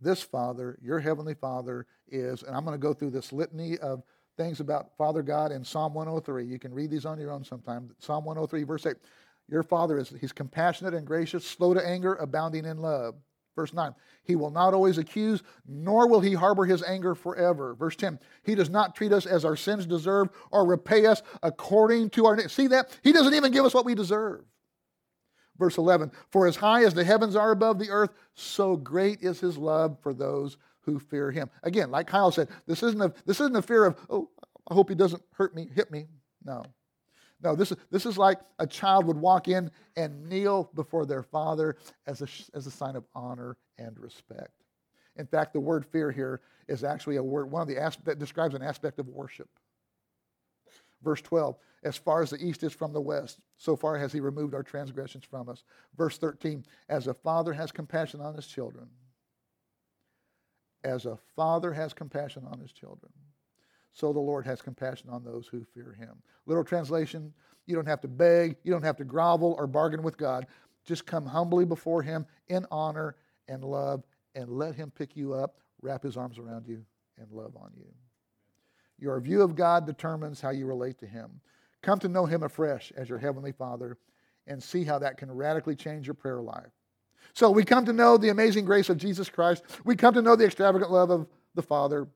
this 0.00 0.22
Father, 0.22 0.78
your 0.82 1.00
Heavenly 1.00 1.34
Father, 1.34 1.86
is, 2.08 2.42
and 2.42 2.54
I'm 2.54 2.64
going 2.64 2.74
to 2.74 2.78
go 2.78 2.92
through 2.92 3.10
this 3.10 3.32
litany 3.32 3.78
of 3.78 4.02
things 4.38 4.60
about 4.60 4.96
Father 4.96 5.22
God 5.22 5.52
in 5.52 5.62
Psalm 5.62 5.92
103. 5.92 6.46
You 6.46 6.58
can 6.58 6.72
read 6.72 6.90
these 6.90 7.04
on 7.04 7.20
your 7.20 7.30
own 7.30 7.44
sometime. 7.44 7.90
Psalm 7.98 8.24
103, 8.24 8.62
verse 8.62 8.86
8. 8.86 8.96
Your 9.50 9.62
Father 9.62 9.98
is, 9.98 10.14
He's 10.18 10.32
compassionate 10.32 10.94
and 10.94 11.06
gracious, 11.06 11.44
slow 11.44 11.74
to 11.74 11.86
anger, 11.86 12.14
abounding 12.14 12.64
in 12.64 12.78
love. 12.78 13.16
Verse 13.56 13.74
9, 13.74 13.92
he 14.22 14.36
will 14.36 14.52
not 14.52 14.72
always 14.72 14.98
accuse, 14.98 15.42
nor 15.66 16.06
will 16.08 16.20
he 16.20 16.32
harbor 16.32 16.64
his 16.64 16.80
anger 16.84 17.16
forever. 17.16 17.74
Verse 17.74 17.96
10, 17.96 18.20
he 18.44 18.54
does 18.54 18.70
not 18.70 18.94
treat 18.94 19.12
us 19.12 19.26
as 19.26 19.44
our 19.44 19.56
sins 19.56 19.84
deserve 19.84 20.28
or 20.52 20.64
repay 20.64 21.06
us 21.06 21.22
according 21.42 22.10
to 22.10 22.26
our. 22.26 22.48
See 22.48 22.68
that? 22.68 22.96
He 23.02 23.10
doesn't 23.10 23.34
even 23.34 23.50
give 23.50 23.64
us 23.64 23.74
what 23.74 23.84
we 23.84 23.96
deserve. 23.96 24.44
Verse 25.58 25.76
11, 25.76 26.12
for 26.30 26.46
as 26.46 26.54
high 26.54 26.84
as 26.84 26.94
the 26.94 27.02
heavens 27.02 27.34
are 27.34 27.50
above 27.50 27.80
the 27.80 27.90
earth, 27.90 28.10
so 28.32 28.76
great 28.76 29.22
is 29.22 29.40
his 29.40 29.58
love 29.58 29.98
for 30.02 30.14
those 30.14 30.56
who 30.88 30.98
fear 30.98 31.30
him. 31.30 31.50
Again, 31.62 31.90
like 31.90 32.06
Kyle 32.06 32.30
said, 32.30 32.48
this 32.66 32.82
isn't 32.82 33.02
a, 33.02 33.12
this 33.26 33.40
isn't 33.40 33.56
a 33.56 33.62
fear 33.62 33.84
of, 33.84 33.96
oh, 34.08 34.30
I 34.70 34.74
hope 34.74 34.88
he 34.88 34.94
doesn't 34.94 35.22
hurt 35.32 35.54
me, 35.54 35.68
hit 35.74 35.90
me. 35.90 36.06
No. 36.44 36.64
No, 37.42 37.54
this 37.54 37.70
is, 37.70 37.76
this 37.90 38.06
is 38.06 38.16
like 38.16 38.40
a 38.58 38.66
child 38.66 39.06
would 39.06 39.18
walk 39.18 39.48
in 39.48 39.70
and 39.96 40.28
kneel 40.28 40.70
before 40.74 41.04
their 41.04 41.22
father 41.22 41.76
as 42.06 42.22
a, 42.22 42.28
as 42.56 42.66
a 42.66 42.70
sign 42.70 42.96
of 42.96 43.04
honor 43.14 43.56
and 43.76 43.98
respect. 43.98 44.50
In 45.16 45.26
fact, 45.26 45.52
the 45.52 45.60
word 45.60 45.84
fear 45.84 46.10
here 46.10 46.40
is 46.68 46.84
actually 46.84 47.16
a 47.16 47.22
word, 47.22 47.50
one 47.50 47.62
of 47.62 47.68
the 47.68 47.78
aspects 47.78 48.06
that 48.06 48.18
describes 48.18 48.54
an 48.54 48.62
aspect 48.62 48.98
of 48.98 49.08
worship. 49.08 49.48
Verse 51.02 51.20
12, 51.20 51.56
as 51.84 51.96
far 51.96 52.22
as 52.22 52.30
the 52.30 52.44
east 52.44 52.62
is 52.62 52.72
from 52.72 52.92
the 52.92 53.00
west, 53.00 53.38
so 53.56 53.76
far 53.76 53.98
has 53.98 54.12
he 54.12 54.20
removed 54.20 54.54
our 54.54 54.62
transgressions 54.62 55.24
from 55.24 55.48
us. 55.48 55.62
Verse 55.96 56.18
13, 56.18 56.64
as 56.88 57.06
a 57.06 57.14
father 57.14 57.52
has 57.52 57.70
compassion 57.70 58.20
on 58.20 58.34
his 58.34 58.46
children, 58.46 58.88
as 60.84 61.06
a 61.06 61.18
father 61.36 61.72
has 61.72 61.92
compassion 61.92 62.44
on 62.50 62.58
his 62.60 62.72
children 62.72 63.12
so 63.98 64.12
the 64.12 64.20
Lord 64.20 64.46
has 64.46 64.62
compassion 64.62 65.10
on 65.10 65.24
those 65.24 65.48
who 65.48 65.64
fear 65.74 65.92
him. 65.98 66.22
Literal 66.46 66.64
translation, 66.64 67.32
you 67.66 67.74
don't 67.74 67.88
have 67.88 68.00
to 68.02 68.08
beg, 68.08 68.56
you 68.62 68.70
don't 68.70 68.84
have 68.84 68.96
to 68.98 69.04
grovel 69.04 69.56
or 69.58 69.66
bargain 69.66 70.04
with 70.04 70.16
God. 70.16 70.46
Just 70.84 71.04
come 71.04 71.26
humbly 71.26 71.64
before 71.64 72.00
him 72.00 72.24
in 72.46 72.64
honor 72.70 73.16
and 73.48 73.64
love 73.64 74.04
and 74.36 74.48
let 74.50 74.76
him 74.76 74.92
pick 74.96 75.16
you 75.16 75.34
up, 75.34 75.56
wrap 75.82 76.04
his 76.04 76.16
arms 76.16 76.38
around 76.38 76.68
you, 76.68 76.84
and 77.18 77.30
love 77.32 77.56
on 77.56 77.72
you. 77.76 77.92
Your 79.00 79.18
view 79.20 79.42
of 79.42 79.56
God 79.56 79.84
determines 79.84 80.40
how 80.40 80.50
you 80.50 80.66
relate 80.66 80.98
to 80.98 81.06
him. 81.06 81.40
Come 81.82 81.98
to 81.98 82.08
know 82.08 82.24
him 82.24 82.44
afresh 82.44 82.92
as 82.96 83.08
your 83.08 83.18
heavenly 83.18 83.52
Father 83.52 83.98
and 84.46 84.62
see 84.62 84.84
how 84.84 85.00
that 85.00 85.16
can 85.16 85.30
radically 85.30 85.74
change 85.74 86.06
your 86.06 86.14
prayer 86.14 86.40
life. 86.40 86.70
So 87.34 87.50
we 87.50 87.64
come 87.64 87.84
to 87.84 87.92
know 87.92 88.16
the 88.16 88.30
amazing 88.30 88.64
grace 88.64 88.88
of 88.88 88.96
Jesus 88.96 89.28
Christ. 89.28 89.62
We 89.84 89.96
come 89.96 90.14
to 90.14 90.22
know 90.22 90.36
the 90.36 90.46
extravagant 90.46 90.90
love 90.90 91.10
of 91.10 91.26
the 91.54 91.62
Father. 91.62 92.08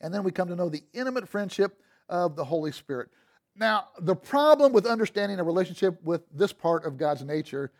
And 0.00 0.14
then 0.14 0.22
we 0.22 0.30
come 0.30 0.48
to 0.48 0.56
know 0.56 0.68
the 0.68 0.82
intimate 0.92 1.28
friendship 1.28 1.80
of 2.08 2.36
the 2.36 2.44
Holy 2.44 2.72
Spirit. 2.72 3.08
Now, 3.56 3.88
the 4.00 4.16
problem 4.16 4.72
with 4.72 4.86
understanding 4.86 5.38
a 5.38 5.44
relationship 5.44 6.02
with 6.02 6.22
this 6.32 6.52
part 6.52 6.84
of 6.84 6.96
God's 6.96 7.24
nature 7.24 7.70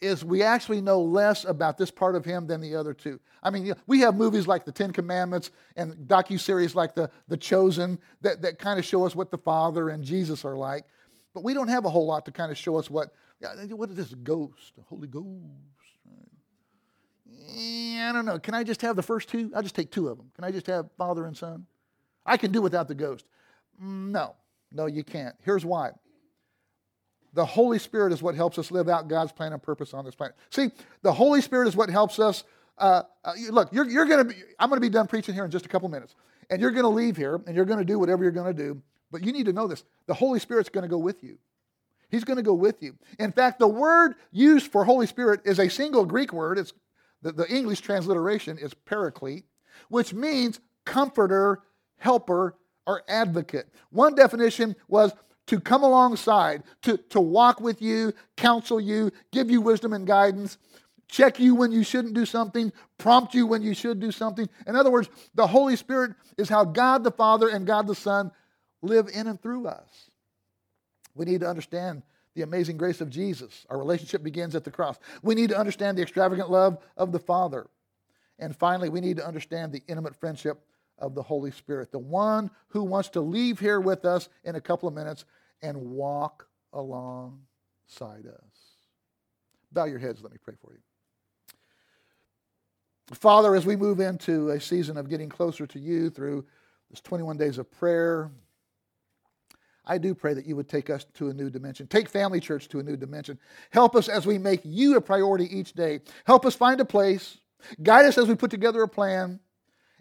is 0.00 0.24
we 0.24 0.42
actually 0.42 0.80
know 0.80 1.00
less 1.00 1.44
about 1.44 1.76
this 1.76 1.90
part 1.90 2.16
of 2.16 2.24
him 2.24 2.46
than 2.46 2.60
the 2.60 2.74
other 2.74 2.94
two. 2.94 3.20
I 3.42 3.50
mean, 3.50 3.74
we 3.86 4.00
have 4.00 4.16
movies 4.16 4.46
like 4.46 4.64
the 4.64 4.72
Ten 4.72 4.92
Commandments 4.92 5.50
and 5.76 5.94
docu-series 6.08 6.74
like 6.74 6.94
the, 6.94 7.10
the 7.28 7.36
Chosen 7.36 7.98
that, 8.22 8.42
that 8.42 8.58
kind 8.58 8.78
of 8.78 8.84
show 8.84 9.04
us 9.04 9.14
what 9.14 9.30
the 9.30 9.38
Father 9.38 9.90
and 9.90 10.02
Jesus 10.02 10.44
are 10.44 10.56
like. 10.56 10.84
But 11.34 11.44
we 11.44 11.54
don't 11.54 11.68
have 11.68 11.84
a 11.84 11.90
whole 11.90 12.06
lot 12.06 12.24
to 12.26 12.32
kind 12.32 12.50
of 12.50 12.58
show 12.58 12.76
us 12.76 12.90
what, 12.90 13.12
what 13.70 13.90
is 13.90 13.96
this 13.96 14.14
ghost, 14.14 14.74
the 14.76 14.82
Holy 14.82 15.06
Ghost? 15.06 15.26
I 17.32 18.12
don't 18.12 18.24
know. 18.24 18.38
Can 18.38 18.54
I 18.54 18.64
just 18.64 18.82
have 18.82 18.96
the 18.96 19.02
first 19.02 19.28
two? 19.28 19.50
I'll 19.54 19.62
just 19.62 19.74
take 19.74 19.90
two 19.90 20.08
of 20.08 20.16
them. 20.16 20.30
Can 20.34 20.44
I 20.44 20.50
just 20.50 20.66
have 20.66 20.90
Father 20.96 21.26
and 21.26 21.36
Son? 21.36 21.66
I 22.26 22.36
can 22.36 22.52
do 22.52 22.62
without 22.62 22.88
the 22.88 22.94
ghost. 22.94 23.24
No, 23.80 24.34
no, 24.72 24.86
you 24.86 25.04
can't. 25.04 25.34
Here's 25.42 25.64
why. 25.64 25.92
The 27.32 27.44
Holy 27.44 27.78
Spirit 27.78 28.12
is 28.12 28.22
what 28.22 28.34
helps 28.34 28.58
us 28.58 28.70
live 28.70 28.88
out 28.88 29.08
God's 29.08 29.32
plan 29.32 29.52
and 29.52 29.62
purpose 29.62 29.94
on 29.94 30.04
this 30.04 30.14
planet. 30.14 30.36
See, 30.50 30.70
the 31.02 31.12
Holy 31.12 31.40
Spirit 31.40 31.68
is 31.68 31.76
what 31.76 31.88
helps 31.88 32.18
us. 32.18 32.44
Uh, 32.76 33.02
uh, 33.24 33.32
look, 33.50 33.72
you're, 33.72 33.88
you're 33.88 34.06
going 34.06 34.26
to 34.26 34.34
be, 34.34 34.42
I'm 34.58 34.68
going 34.68 34.78
to 34.78 34.86
be 34.86 34.90
done 34.90 35.06
preaching 35.06 35.34
here 35.34 35.44
in 35.44 35.50
just 35.50 35.66
a 35.66 35.68
couple 35.68 35.88
minutes. 35.88 36.14
And 36.48 36.60
you're 36.60 36.72
going 36.72 36.84
to 36.84 36.88
leave 36.88 37.16
here 37.16 37.40
and 37.46 37.54
you're 37.54 37.64
going 37.64 37.78
to 37.78 37.84
do 37.84 37.98
whatever 37.98 38.24
you're 38.24 38.32
going 38.32 38.54
to 38.54 38.62
do. 38.62 38.82
But 39.12 39.24
you 39.24 39.32
need 39.32 39.46
to 39.46 39.52
know 39.52 39.66
this 39.66 39.84
the 40.06 40.14
Holy 40.14 40.40
Spirit's 40.40 40.68
going 40.68 40.82
to 40.82 40.88
go 40.88 40.98
with 40.98 41.22
you. 41.22 41.38
He's 42.10 42.24
going 42.24 42.38
to 42.38 42.42
go 42.42 42.54
with 42.54 42.82
you. 42.82 42.96
In 43.20 43.30
fact, 43.30 43.60
the 43.60 43.68
word 43.68 44.16
used 44.32 44.72
for 44.72 44.84
Holy 44.84 45.06
Spirit 45.06 45.42
is 45.44 45.60
a 45.60 45.68
single 45.68 46.04
Greek 46.04 46.32
word. 46.32 46.58
It's 46.58 46.72
the, 47.22 47.32
the 47.32 47.48
English 47.48 47.80
transliteration 47.80 48.58
is 48.58 48.74
paraclete, 48.74 49.44
which 49.88 50.12
means 50.14 50.60
comforter, 50.84 51.62
helper, 51.98 52.56
or 52.86 53.02
advocate. 53.08 53.68
One 53.90 54.14
definition 54.14 54.74
was 54.88 55.12
to 55.46 55.60
come 55.60 55.82
alongside, 55.82 56.62
to, 56.82 56.96
to 56.96 57.20
walk 57.20 57.60
with 57.60 57.82
you, 57.82 58.12
counsel 58.36 58.80
you, 58.80 59.10
give 59.32 59.50
you 59.50 59.60
wisdom 59.60 59.92
and 59.92 60.06
guidance, 60.06 60.58
check 61.08 61.40
you 61.40 61.54
when 61.54 61.72
you 61.72 61.82
shouldn't 61.82 62.14
do 62.14 62.24
something, 62.24 62.72
prompt 62.98 63.34
you 63.34 63.46
when 63.46 63.62
you 63.62 63.74
should 63.74 64.00
do 64.00 64.12
something. 64.12 64.48
In 64.66 64.76
other 64.76 64.90
words, 64.90 65.08
the 65.34 65.46
Holy 65.46 65.76
Spirit 65.76 66.12
is 66.38 66.48
how 66.48 66.64
God 66.64 67.02
the 67.02 67.10
Father 67.10 67.48
and 67.48 67.66
God 67.66 67.86
the 67.86 67.94
Son 67.94 68.30
live 68.80 69.08
in 69.12 69.26
and 69.26 69.40
through 69.42 69.66
us. 69.66 70.10
We 71.14 71.26
need 71.26 71.40
to 71.40 71.48
understand 71.48 72.02
the 72.34 72.42
amazing 72.42 72.76
grace 72.76 73.00
of 73.00 73.10
Jesus. 73.10 73.66
Our 73.70 73.78
relationship 73.78 74.22
begins 74.22 74.54
at 74.54 74.64
the 74.64 74.70
cross. 74.70 74.98
We 75.22 75.34
need 75.34 75.50
to 75.50 75.58
understand 75.58 75.98
the 75.98 76.02
extravagant 76.02 76.50
love 76.50 76.78
of 76.96 77.12
the 77.12 77.18
Father. 77.18 77.68
And 78.38 78.56
finally, 78.56 78.88
we 78.88 79.00
need 79.00 79.16
to 79.16 79.26
understand 79.26 79.72
the 79.72 79.82
intimate 79.88 80.16
friendship 80.16 80.62
of 80.98 81.14
the 81.14 81.22
Holy 81.22 81.50
Spirit, 81.50 81.92
the 81.92 81.98
one 81.98 82.50
who 82.68 82.82
wants 82.84 83.08
to 83.10 83.20
leave 83.20 83.58
here 83.58 83.80
with 83.80 84.04
us 84.04 84.28
in 84.44 84.54
a 84.54 84.60
couple 84.60 84.88
of 84.88 84.94
minutes 84.94 85.24
and 85.62 85.76
walk 85.76 86.46
alongside 86.72 88.26
us. 88.26 88.60
Bow 89.72 89.84
your 89.84 89.98
heads, 89.98 90.22
let 90.22 90.32
me 90.32 90.38
pray 90.42 90.54
for 90.60 90.72
you. 90.72 90.80
Father, 93.12 93.56
as 93.56 93.66
we 93.66 93.76
move 93.76 93.98
into 93.98 94.50
a 94.50 94.60
season 94.60 94.96
of 94.96 95.08
getting 95.08 95.28
closer 95.28 95.66
to 95.66 95.80
you 95.80 96.10
through 96.10 96.46
this 96.90 97.00
21 97.00 97.36
days 97.36 97.58
of 97.58 97.70
prayer, 97.70 98.30
I 99.84 99.98
do 99.98 100.14
pray 100.14 100.34
that 100.34 100.46
you 100.46 100.56
would 100.56 100.68
take 100.68 100.90
us 100.90 101.06
to 101.14 101.30
a 101.30 101.34
new 101.34 101.50
dimension. 101.50 101.86
Take 101.86 102.08
Family 102.08 102.40
Church 102.40 102.68
to 102.68 102.80
a 102.80 102.82
new 102.82 102.96
dimension. 102.96 103.38
Help 103.70 103.96
us 103.96 104.08
as 104.08 104.26
we 104.26 104.38
make 104.38 104.60
you 104.64 104.96
a 104.96 105.00
priority 105.00 105.44
each 105.56 105.72
day. 105.72 106.00
Help 106.24 106.44
us 106.44 106.54
find 106.54 106.80
a 106.80 106.84
place. 106.84 107.38
Guide 107.82 108.06
us 108.06 108.18
as 108.18 108.28
we 108.28 108.34
put 108.34 108.50
together 108.50 108.82
a 108.82 108.88
plan 108.88 109.40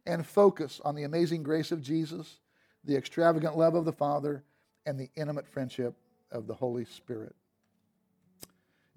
and 0.06 0.26
focus 0.26 0.82
on 0.84 0.96
the 0.96 1.04
amazing 1.04 1.44
grace 1.44 1.72
of 1.72 1.82
Jesus, 1.82 2.40
the 2.84 2.96
extravagant 2.96 3.58
love 3.58 3.76
of 3.76 3.86
the 3.86 3.92
Father, 3.92 4.44
and 4.86 5.00
the 5.00 5.10
intimate 5.16 5.48
friendship 5.48 5.96
of 6.32 6.48
the 6.48 6.54
Holy 6.54 6.86
Spirit. 6.86 7.36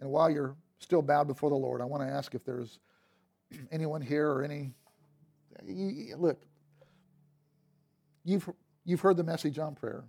And 0.00 0.10
while 0.10 0.30
you're 0.30 0.56
still 0.78 1.02
bowed 1.02 1.28
before 1.28 1.50
the 1.50 1.56
Lord, 1.56 1.80
I 1.80 1.84
want 1.84 2.02
to 2.02 2.08
ask 2.08 2.34
if 2.34 2.44
there's 2.44 2.78
anyone 3.72 4.00
here 4.00 4.28
or 4.28 4.42
any. 4.42 4.72
Look, 6.16 6.40
you've, 8.24 8.48
you've 8.84 9.00
heard 9.00 9.16
the 9.16 9.24
message 9.24 9.58
on 9.58 9.74
prayer. 9.74 10.04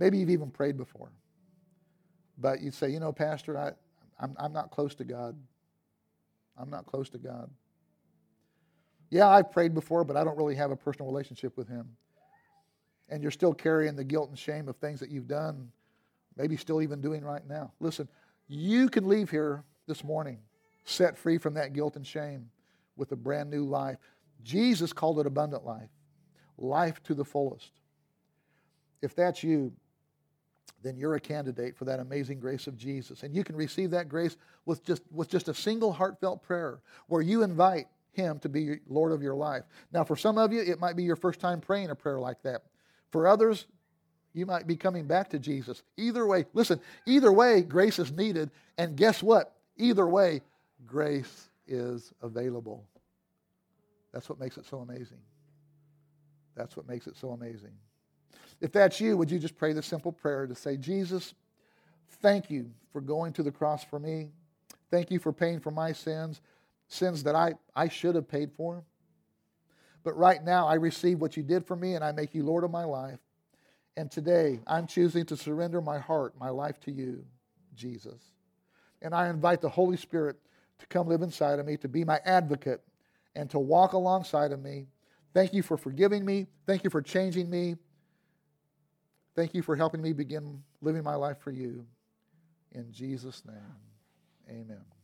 Maybe 0.00 0.18
you've 0.18 0.30
even 0.30 0.50
prayed 0.50 0.78
before. 0.78 1.12
But 2.38 2.62
you'd 2.62 2.74
say, 2.74 2.88
you 2.88 2.98
know, 2.98 3.12
Pastor, 3.12 3.58
I, 3.58 3.72
I'm, 4.18 4.34
I'm 4.38 4.52
not 4.52 4.70
close 4.70 4.94
to 4.96 5.04
God. 5.04 5.36
I'm 6.58 6.70
not 6.70 6.86
close 6.86 7.10
to 7.10 7.18
God. 7.18 7.50
Yeah, 9.10 9.28
I've 9.28 9.52
prayed 9.52 9.74
before, 9.74 10.04
but 10.04 10.16
I 10.16 10.24
don't 10.24 10.38
really 10.38 10.54
have 10.54 10.70
a 10.70 10.76
personal 10.76 11.10
relationship 11.10 11.56
with 11.56 11.68
Him. 11.68 11.96
And 13.10 13.22
you're 13.22 13.30
still 13.30 13.52
carrying 13.52 13.94
the 13.94 14.04
guilt 14.04 14.30
and 14.30 14.38
shame 14.38 14.68
of 14.68 14.76
things 14.76 15.00
that 15.00 15.10
you've 15.10 15.28
done, 15.28 15.70
maybe 16.36 16.56
still 16.56 16.80
even 16.80 17.00
doing 17.00 17.22
right 17.22 17.46
now. 17.46 17.72
Listen, 17.78 18.08
you 18.48 18.88
can 18.88 19.06
leave 19.06 19.30
here 19.30 19.64
this 19.86 20.02
morning 20.02 20.38
set 20.84 21.18
free 21.18 21.36
from 21.36 21.54
that 21.54 21.72
guilt 21.72 21.96
and 21.96 22.06
shame 22.06 22.48
with 22.96 23.12
a 23.12 23.16
brand 23.16 23.50
new 23.50 23.64
life. 23.64 23.98
Jesus 24.42 24.92
called 24.92 25.20
it 25.20 25.26
abundant 25.26 25.64
life, 25.64 25.90
life 26.56 27.02
to 27.02 27.14
the 27.14 27.24
fullest. 27.24 27.72
If 29.02 29.14
that's 29.14 29.42
you, 29.42 29.72
then 30.82 30.96
you're 30.96 31.14
a 31.14 31.20
candidate 31.20 31.76
for 31.76 31.84
that 31.84 32.00
amazing 32.00 32.40
grace 32.40 32.66
of 32.66 32.76
Jesus. 32.76 33.22
And 33.22 33.34
you 33.34 33.44
can 33.44 33.56
receive 33.56 33.90
that 33.90 34.08
grace 34.08 34.36
with 34.64 34.84
just, 34.84 35.02
with 35.10 35.28
just 35.28 35.48
a 35.48 35.54
single 35.54 35.92
heartfelt 35.92 36.42
prayer 36.42 36.80
where 37.06 37.22
you 37.22 37.42
invite 37.42 37.86
Him 38.12 38.38
to 38.40 38.48
be 38.48 38.78
Lord 38.88 39.12
of 39.12 39.22
your 39.22 39.34
life. 39.34 39.64
Now, 39.92 40.04
for 40.04 40.16
some 40.16 40.38
of 40.38 40.52
you, 40.52 40.60
it 40.60 40.80
might 40.80 40.96
be 40.96 41.02
your 41.02 41.16
first 41.16 41.40
time 41.40 41.60
praying 41.60 41.90
a 41.90 41.94
prayer 41.94 42.18
like 42.18 42.42
that. 42.42 42.62
For 43.10 43.26
others, 43.26 43.66
you 44.32 44.46
might 44.46 44.66
be 44.66 44.76
coming 44.76 45.06
back 45.06 45.30
to 45.30 45.38
Jesus. 45.38 45.82
Either 45.96 46.26
way, 46.26 46.46
listen, 46.54 46.80
either 47.06 47.32
way, 47.32 47.62
grace 47.62 47.98
is 47.98 48.12
needed. 48.12 48.50
And 48.78 48.96
guess 48.96 49.22
what? 49.22 49.56
Either 49.76 50.06
way, 50.06 50.40
grace 50.86 51.50
is 51.66 52.12
available. 52.22 52.84
That's 54.12 54.28
what 54.28 54.40
makes 54.40 54.56
it 54.56 54.66
so 54.66 54.78
amazing. 54.78 55.20
That's 56.56 56.76
what 56.76 56.88
makes 56.88 57.06
it 57.06 57.16
so 57.16 57.30
amazing. 57.30 57.72
If 58.60 58.72
that's 58.72 59.00
you, 59.00 59.16
would 59.16 59.30
you 59.30 59.38
just 59.38 59.56
pray 59.56 59.72
the 59.72 59.82
simple 59.82 60.12
prayer 60.12 60.46
to 60.46 60.54
say, 60.54 60.76
Jesus, 60.76 61.34
thank 62.20 62.50
you 62.50 62.70
for 62.92 63.00
going 63.00 63.32
to 63.34 63.42
the 63.42 63.50
cross 63.50 63.84
for 63.84 63.98
me. 63.98 64.28
Thank 64.90 65.10
you 65.10 65.18
for 65.18 65.32
paying 65.32 65.60
for 65.60 65.70
my 65.70 65.92
sins, 65.92 66.40
sins 66.88 67.22
that 67.22 67.34
I, 67.34 67.54
I 67.74 67.88
should 67.88 68.16
have 68.16 68.28
paid 68.28 68.52
for. 68.52 68.84
But 70.02 70.16
right 70.16 70.42
now, 70.42 70.66
I 70.66 70.74
receive 70.74 71.20
what 71.20 71.36
you 71.36 71.42
did 71.42 71.66
for 71.66 71.76
me 71.76 71.94
and 71.94 72.04
I 72.04 72.12
make 72.12 72.34
you 72.34 72.42
Lord 72.42 72.64
of 72.64 72.70
my 72.70 72.84
life. 72.84 73.18
And 73.96 74.10
today, 74.10 74.60
I'm 74.66 74.86
choosing 74.86 75.26
to 75.26 75.36
surrender 75.36 75.80
my 75.80 75.98
heart, 75.98 76.34
my 76.38 76.50
life 76.50 76.80
to 76.80 76.92
you, 76.92 77.24
Jesus. 77.74 78.20
And 79.02 79.14
I 79.14 79.28
invite 79.28 79.60
the 79.60 79.68
Holy 79.68 79.96
Spirit 79.96 80.36
to 80.78 80.86
come 80.86 81.08
live 81.08 81.22
inside 81.22 81.58
of 81.58 81.66
me, 81.66 81.76
to 81.78 81.88
be 81.88 82.04
my 82.04 82.20
advocate, 82.24 82.82
and 83.34 83.48
to 83.50 83.58
walk 83.58 83.92
alongside 83.92 84.52
of 84.52 84.62
me. 84.62 84.86
Thank 85.34 85.52
you 85.52 85.62
for 85.62 85.76
forgiving 85.76 86.24
me. 86.24 86.46
Thank 86.66 86.84
you 86.84 86.90
for 86.90 87.02
changing 87.02 87.50
me. 87.50 87.76
Thank 89.36 89.54
you 89.54 89.62
for 89.62 89.76
helping 89.76 90.02
me 90.02 90.12
begin 90.12 90.62
living 90.82 91.04
my 91.04 91.14
life 91.14 91.38
for 91.38 91.50
you. 91.50 91.86
In 92.72 92.92
Jesus' 92.92 93.42
name, 93.46 93.76
amen. 94.48 94.99